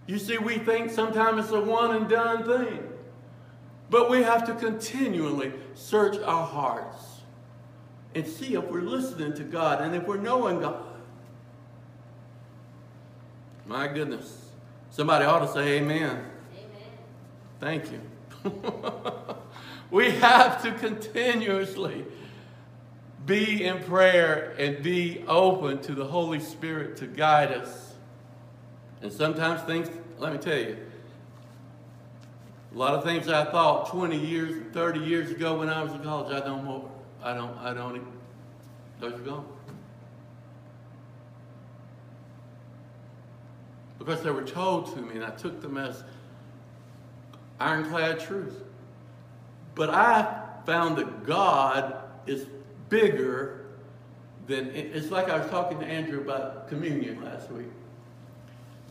You 0.06 0.18
see, 0.18 0.38
we 0.38 0.58
think 0.58 0.90
sometimes 0.90 1.44
it's 1.44 1.52
a 1.52 1.60
one 1.60 1.94
and 1.94 2.08
done 2.08 2.44
thing. 2.44 2.88
But 3.90 4.10
we 4.10 4.22
have 4.22 4.46
to 4.46 4.54
continually 4.54 5.52
search 5.74 6.16
our 6.18 6.46
hearts 6.46 7.20
and 8.14 8.26
see 8.26 8.54
if 8.54 8.64
we're 8.64 8.80
listening 8.80 9.34
to 9.34 9.42
God 9.42 9.80
and 9.80 9.94
if 9.94 10.06
we're 10.06 10.16
knowing 10.16 10.60
God. 10.60 10.82
My 13.66 13.88
goodness. 13.88 14.46
Somebody 14.90 15.24
ought 15.24 15.40
to 15.40 15.48
say 15.48 15.78
amen. 15.78 16.10
Amen. 16.10 16.24
Thank 17.60 17.90
you. 17.90 18.00
we 19.90 20.10
have 20.10 20.62
to 20.62 20.72
continuously 20.72 22.04
be 23.26 23.64
in 23.64 23.82
prayer 23.84 24.54
and 24.58 24.82
be 24.82 25.24
open 25.26 25.80
to 25.82 25.94
the 25.94 26.04
Holy 26.04 26.40
Spirit 26.40 26.96
to 26.98 27.06
guide 27.06 27.52
us. 27.52 27.94
And 29.02 29.12
sometimes 29.12 29.62
things, 29.62 29.88
let 30.18 30.32
me 30.32 30.38
tell 30.38 30.58
you, 30.58 30.76
a 32.74 32.78
lot 32.78 32.94
of 32.94 33.04
things 33.04 33.28
I 33.28 33.44
thought 33.44 33.88
20 33.88 34.18
years, 34.18 34.62
30 34.72 35.00
years 35.00 35.30
ago 35.30 35.58
when 35.58 35.68
I 35.68 35.82
was 35.82 35.92
in 35.92 36.02
college, 36.02 36.32
I 36.34 36.44
don't 36.44 36.64
more. 36.64 36.90
I 37.22 37.32
don't, 37.32 37.56
I 37.58 37.72
don't, 37.72 38.04
those 39.00 39.14
are 39.14 39.18
gone. 39.18 39.46
Because 43.98 44.22
they 44.22 44.30
were 44.30 44.42
told 44.42 44.94
to 44.94 45.00
me 45.00 45.14
and 45.14 45.24
I 45.24 45.30
took 45.30 45.62
them 45.62 45.78
as 45.78 46.04
ironclad 47.58 48.20
truth. 48.20 48.62
But 49.74 49.90
I 49.90 50.42
found 50.66 50.98
that 50.98 51.24
God 51.24 51.96
is 52.26 52.46
bigger 52.94 53.66
than, 54.46 54.70
it's 54.70 55.10
like 55.10 55.28
I 55.28 55.38
was 55.38 55.50
talking 55.50 55.80
to 55.80 55.86
Andrew 55.86 56.20
about 56.20 56.68
communion 56.68 57.24
last 57.24 57.50
week. 57.50 57.66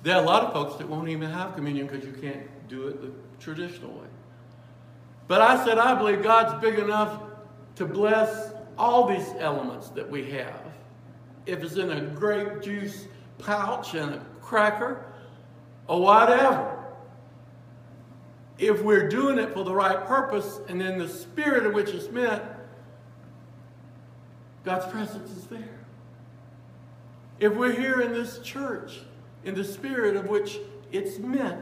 There 0.03 0.13
are 0.15 0.21
a 0.21 0.25
lot 0.25 0.43
of 0.43 0.51
folks 0.51 0.75
that 0.75 0.89
won't 0.89 1.07
even 1.07 1.29
have 1.29 1.55
communion 1.55 1.87
because 1.87 2.05
you 2.05 2.11
can't 2.11 2.45
do 2.67 2.87
it 2.87 3.01
the 3.01 3.11
traditional 3.39 3.91
way. 3.91 4.07
But 5.29 5.41
I 5.41 5.63
said, 5.63 5.77
I 5.77 5.95
believe 5.95 6.21
God's 6.21 6.61
big 6.61 6.79
enough 6.79 7.21
to 7.75 7.85
bless 7.85 8.51
all 8.77 9.07
these 9.07 9.29
elements 9.39 9.87
that 9.91 10.09
we 10.09 10.29
have. 10.31 10.61
If 11.45 11.63
it's 11.63 11.75
in 11.75 11.89
a 11.89 12.01
grape 12.01 12.61
juice 12.61 13.07
pouch 13.37 13.93
and 13.93 14.15
a 14.15 14.25
cracker 14.41 15.05
or 15.87 16.01
whatever. 16.01 16.83
If 18.57 18.81
we're 18.81 19.07
doing 19.07 19.39
it 19.39 19.53
for 19.53 19.63
the 19.63 19.73
right 19.73 20.05
purpose 20.05 20.59
and 20.67 20.81
in 20.81 20.97
the 20.97 21.07
spirit 21.07 21.65
in 21.65 21.73
which 21.73 21.89
it's 21.89 22.09
meant, 22.11 22.43
God's 24.63 24.85
presence 24.91 25.31
is 25.31 25.45
there. 25.47 25.79
If 27.39 27.53
we're 27.55 27.73
here 27.73 28.01
in 28.01 28.13
this 28.13 28.39
church, 28.39 28.99
in 29.43 29.55
the 29.55 29.63
spirit 29.63 30.15
of 30.15 30.27
which 30.27 30.59
it's 30.91 31.19
meant, 31.19 31.61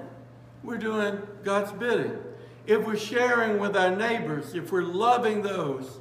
we're 0.63 0.77
doing 0.77 1.21
God's 1.43 1.71
bidding. 1.71 2.17
If 2.67 2.85
we're 2.85 2.97
sharing 2.97 3.59
with 3.59 3.75
our 3.75 3.95
neighbors, 3.95 4.53
if 4.53 4.71
we're 4.71 4.83
loving 4.83 5.41
those, 5.41 5.99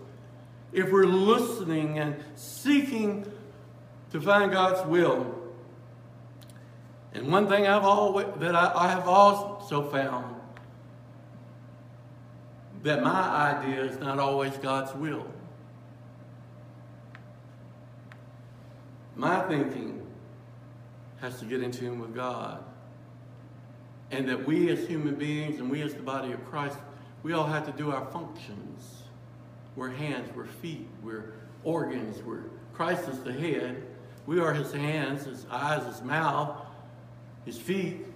if 0.73 0.91
we're 0.91 1.07
listening 1.07 1.99
and 1.99 2.17
seeking 2.35 3.27
to 4.13 4.21
find 4.21 4.53
God's 4.53 4.87
will. 4.87 5.35
And 7.15 7.33
one 7.33 7.49
thing 7.49 7.67
I've 7.67 7.85
always 7.85 8.27
that 8.39 8.55
I, 8.55 8.73
I 8.75 8.89
have 8.89 9.09
also 9.09 9.89
found 9.91 10.37
that 12.83 13.03
my 13.03 13.57
idea 13.57 13.85
is 13.85 13.99
not 13.99 14.19
always 14.19 14.57
God's 14.59 14.95
will. 14.95 15.27
My 19.17 19.41
thinking 19.49 20.07
has 21.21 21.39
to 21.41 21.45
get 21.45 21.63
in 21.63 21.71
tune 21.71 22.01
with 22.01 22.15
God. 22.15 22.65
And 24.11 24.29
that 24.29 24.47
we 24.47 24.71
as 24.71 24.87
human 24.89 25.15
beings 25.15 25.61
and 25.61 25.71
we 25.71 25.83
as 25.83 25.95
the 25.95 26.03
body 26.03 26.33
of 26.33 26.45
Christ, 26.47 26.79
we 27.23 27.33
all 27.33 27.47
have 27.47 27.67
to 27.67 27.73
do 27.73 27.91
our 27.93 28.05
functions. 28.07 29.03
We're 29.77 29.91
hands, 29.91 30.31
we're 30.35 30.47
feet, 30.47 30.89
we're 31.03 31.35
organs, 31.63 32.23
we're 32.23 32.45
Christ 32.81 33.09
is 33.11 33.21
the 33.21 33.33
head. 33.33 33.83
We 34.25 34.41
are 34.41 34.55
his 34.55 34.73
hands, 34.73 35.27
his 35.27 35.45
eyes, 35.51 35.85
his 35.85 36.01
mouth, 36.01 36.57
his 37.45 37.59
feet. 37.59 38.07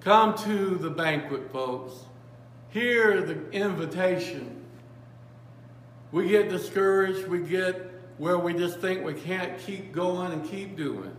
Come 0.00 0.34
to 0.38 0.76
the 0.76 0.90
banquet, 0.90 1.52
folks. 1.52 1.92
Hear 2.70 3.20
the 3.20 3.48
invitation. 3.50 4.59
We 6.12 6.28
get 6.28 6.48
discouraged. 6.48 7.28
We 7.28 7.40
get 7.40 7.90
where 8.18 8.38
we 8.38 8.52
just 8.52 8.80
think 8.80 9.04
we 9.04 9.14
can't 9.14 9.58
keep 9.58 9.92
going 9.92 10.32
and 10.32 10.48
keep 10.48 10.76
doing. 10.76 11.16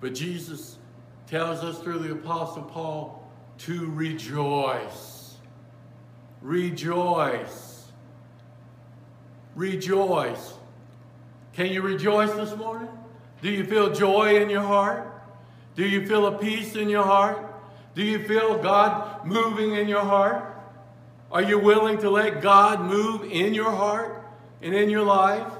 But 0.00 0.14
Jesus 0.14 0.78
tells 1.26 1.64
us 1.64 1.78
through 1.80 1.98
the 1.98 2.12
Apostle 2.12 2.62
Paul 2.62 3.28
to 3.58 3.90
rejoice. 3.90 5.36
Rejoice. 6.40 7.86
Rejoice. 9.54 10.54
Can 11.54 11.66
you 11.66 11.82
rejoice 11.82 12.30
this 12.32 12.56
morning? 12.56 12.88
Do 13.42 13.50
you 13.50 13.64
feel 13.64 13.92
joy 13.92 14.40
in 14.40 14.48
your 14.50 14.62
heart? 14.62 15.12
Do 15.74 15.84
you 15.84 16.06
feel 16.06 16.26
a 16.26 16.38
peace 16.38 16.76
in 16.76 16.88
your 16.88 17.04
heart? 17.04 17.44
Do 17.94 18.02
you 18.04 18.24
feel 18.26 18.58
God 18.58 19.26
moving 19.26 19.74
in 19.74 19.88
your 19.88 20.02
heart? 20.04 20.57
Are 21.30 21.42
you 21.42 21.58
willing 21.58 21.98
to 21.98 22.10
let 22.10 22.40
God 22.40 22.80
move 22.80 23.24
in 23.24 23.52
your 23.52 23.70
heart 23.70 24.24
and 24.62 24.74
in 24.74 24.88
your 24.88 25.02
life? 25.02 25.52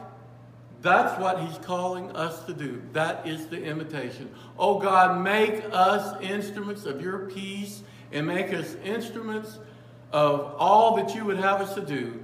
That's 0.81 1.20
what 1.20 1.40
He's 1.40 1.59
calling 1.59 2.11
us 2.16 2.44
to 2.44 2.54
do. 2.54 2.83
That 2.92 3.26
is 3.26 3.48
the 3.48 3.62
invitation. 3.62 4.31
Oh 4.59 4.78
God, 4.78 5.22
make 5.22 5.62
us 5.70 6.18
instruments 6.22 6.87
of 6.87 7.02
your 7.02 7.18
peace 7.31 7.83
and 8.12 8.26
make 8.26 8.54
us 8.54 8.76
instruments 8.85 9.59
of 10.12 10.54
all 10.57 10.96
that 10.96 11.14
you 11.14 11.24
would 11.26 11.37
have 11.37 11.61
us 11.61 11.74
to 11.74 11.83
do. 11.83 12.18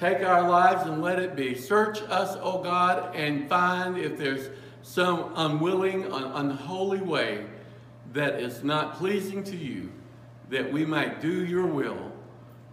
Take 0.00 0.22
our 0.22 0.48
lives 0.48 0.88
and 0.88 1.02
let 1.02 1.18
it 1.18 1.36
be. 1.36 1.54
Search 1.54 2.00
us, 2.02 2.36
oh 2.40 2.62
God, 2.62 3.14
and 3.14 3.48
find 3.48 3.98
if 3.98 4.16
there's 4.16 4.48
some 4.82 5.32
unwilling, 5.36 6.04
unholy 6.04 7.00
way 7.00 7.44
that 8.12 8.40
is 8.40 8.62
not 8.62 8.96
pleasing 8.96 9.42
to 9.44 9.56
you, 9.56 9.90
that 10.48 10.72
we 10.72 10.86
might 10.86 11.20
do 11.20 11.44
your 11.44 11.66
will 11.66 12.12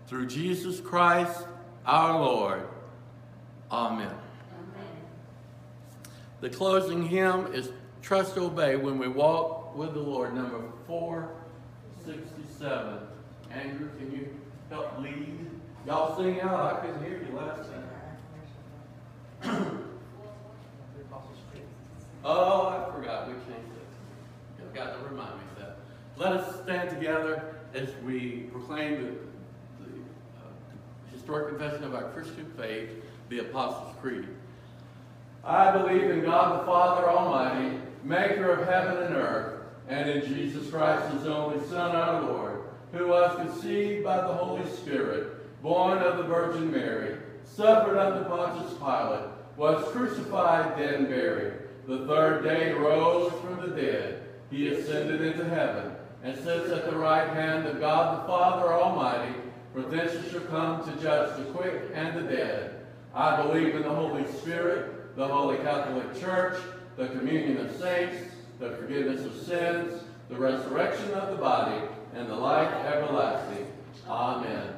through 0.07 0.27
Jesus 0.27 0.79
Christ 0.79 1.45
our 1.85 2.19
Lord. 2.19 2.67
Amen. 3.71 4.07
Amen. 4.07 4.15
The 6.41 6.49
closing 6.49 7.07
hymn 7.07 7.53
is 7.53 7.69
Trust 8.01 8.37
Obey 8.37 8.75
when 8.75 8.97
we 8.97 9.07
walk 9.07 9.75
with 9.75 9.93
the 9.93 9.99
Lord, 9.99 10.33
number 10.35 10.61
467. 10.87 12.99
Andrew, 13.51 13.89
can 13.97 14.11
you 14.11 14.27
help 14.69 14.99
lead? 14.99 15.39
Y'all 15.85 16.17
sing 16.17 16.41
out. 16.41 16.73
I 16.73 16.75
couldn't 16.85 17.03
hear 17.03 17.23
you 17.23 17.35
last 17.35 17.69
time. 19.41 19.79
Oh, 22.25 22.69
I 22.69 22.89
forgot. 22.95 23.27
We 23.27 23.33
changed 23.33 23.49
it. 23.49 24.59
You 24.59 24.65
got 24.73 24.93
to 24.93 24.99
remind 25.09 25.35
me 25.35 25.41
of 25.51 25.57
that. 25.59 25.75
Let 26.15 26.31
us 26.33 26.61
stand 26.63 26.89
together 26.89 27.55
as 27.73 27.89
we 28.05 28.47
proclaim 28.51 29.03
the, 29.03 29.09
historic 31.23 31.57
confession 31.57 31.85
of 31.85 31.95
our 31.95 32.09
Christian 32.11 32.45
faith, 32.57 32.89
the 33.29 33.39
Apostles' 33.39 33.95
Creed. 34.01 34.27
I 35.45 35.71
believe 35.71 36.09
in 36.09 36.21
God 36.21 36.59
the 36.59 36.65
Father 36.65 37.09
Almighty, 37.09 37.77
maker 38.03 38.51
of 38.51 38.67
heaven 38.67 39.03
and 39.03 39.15
earth, 39.15 39.61
and 39.87 40.09
in 40.09 40.25
Jesus 40.25 40.69
Christ, 40.69 41.13
his 41.13 41.25
only 41.25 41.65
Son, 41.69 41.95
our 41.95 42.23
Lord, 42.23 42.63
who 42.91 43.07
was 43.07 43.37
conceived 43.37 44.03
by 44.03 44.17
the 44.17 44.33
Holy 44.33 44.69
Spirit, 44.69 45.61
born 45.61 45.99
of 45.99 46.17
the 46.17 46.23
Virgin 46.23 46.69
Mary, 46.69 47.15
suffered 47.45 47.97
under 47.97 48.25
Pontius 48.25 48.73
Pilate, 48.73 49.29
was 49.55 49.89
crucified, 49.93 50.77
then 50.77 51.05
buried 51.05 51.53
the 51.87 52.05
third 52.05 52.43
day 52.43 52.73
rose 52.73 53.31
from 53.39 53.61
the 53.61 53.81
dead. 53.81 54.23
He 54.51 54.67
ascended 54.67 55.21
into 55.21 55.45
heaven 55.45 55.93
and 56.21 56.35
sits 56.35 56.69
at 56.69 56.89
the 56.89 56.97
right 56.97 57.29
hand 57.29 57.65
of 57.65 57.79
God 57.79 58.17
the 58.17 58.27
Father 58.27 58.73
Almighty, 58.73 59.35
for 59.73 59.81
he 59.91 60.29
shall 60.29 60.41
come 60.41 60.83
to 60.83 61.01
judge 61.01 61.37
the 61.37 61.43
quick 61.51 61.91
and 61.93 62.17
the 62.17 62.21
dead. 62.21 62.85
I 63.13 63.41
believe 63.41 63.75
in 63.75 63.81
the 63.81 63.89
Holy 63.89 64.25
Spirit, 64.33 65.15
the 65.15 65.27
Holy 65.27 65.57
Catholic 65.57 66.19
Church, 66.19 66.61
the 66.95 67.07
communion 67.09 67.57
of 67.57 67.75
saints, 67.75 68.17
the 68.59 68.71
forgiveness 68.71 69.25
of 69.25 69.35
sins, 69.35 70.03
the 70.29 70.35
resurrection 70.35 71.11
of 71.13 71.31
the 71.31 71.37
body, 71.37 71.81
and 72.15 72.29
the 72.29 72.35
life 72.35 72.71
everlasting. 72.85 73.67
Amen. 74.07 74.69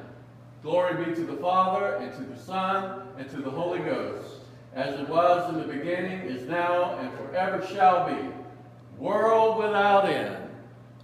Glory 0.62 1.04
be 1.04 1.14
to 1.14 1.26
the 1.26 1.36
Father, 1.36 1.96
and 1.96 2.12
to 2.12 2.22
the 2.22 2.40
Son, 2.40 3.02
and 3.18 3.28
to 3.30 3.36
the 3.36 3.50
Holy 3.50 3.80
Ghost 3.80 4.40
as 4.76 5.00
it 5.00 5.08
was 5.08 5.48
in 5.48 5.58
the 5.58 5.72
beginning, 5.72 6.20
is 6.20 6.46
now, 6.46 6.98
and 6.98 7.10
forever 7.14 7.66
shall 7.66 8.06
be, 8.06 8.28
world 8.98 9.56
without 9.56 10.06
end. 10.06 10.36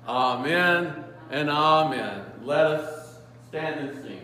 Amen 0.07 1.05
and 1.31 1.49
amen. 1.49 2.23
Let 2.45 2.67
us 2.67 3.02
stand 3.53 3.81
and 3.81 4.03
sing. 4.03 4.22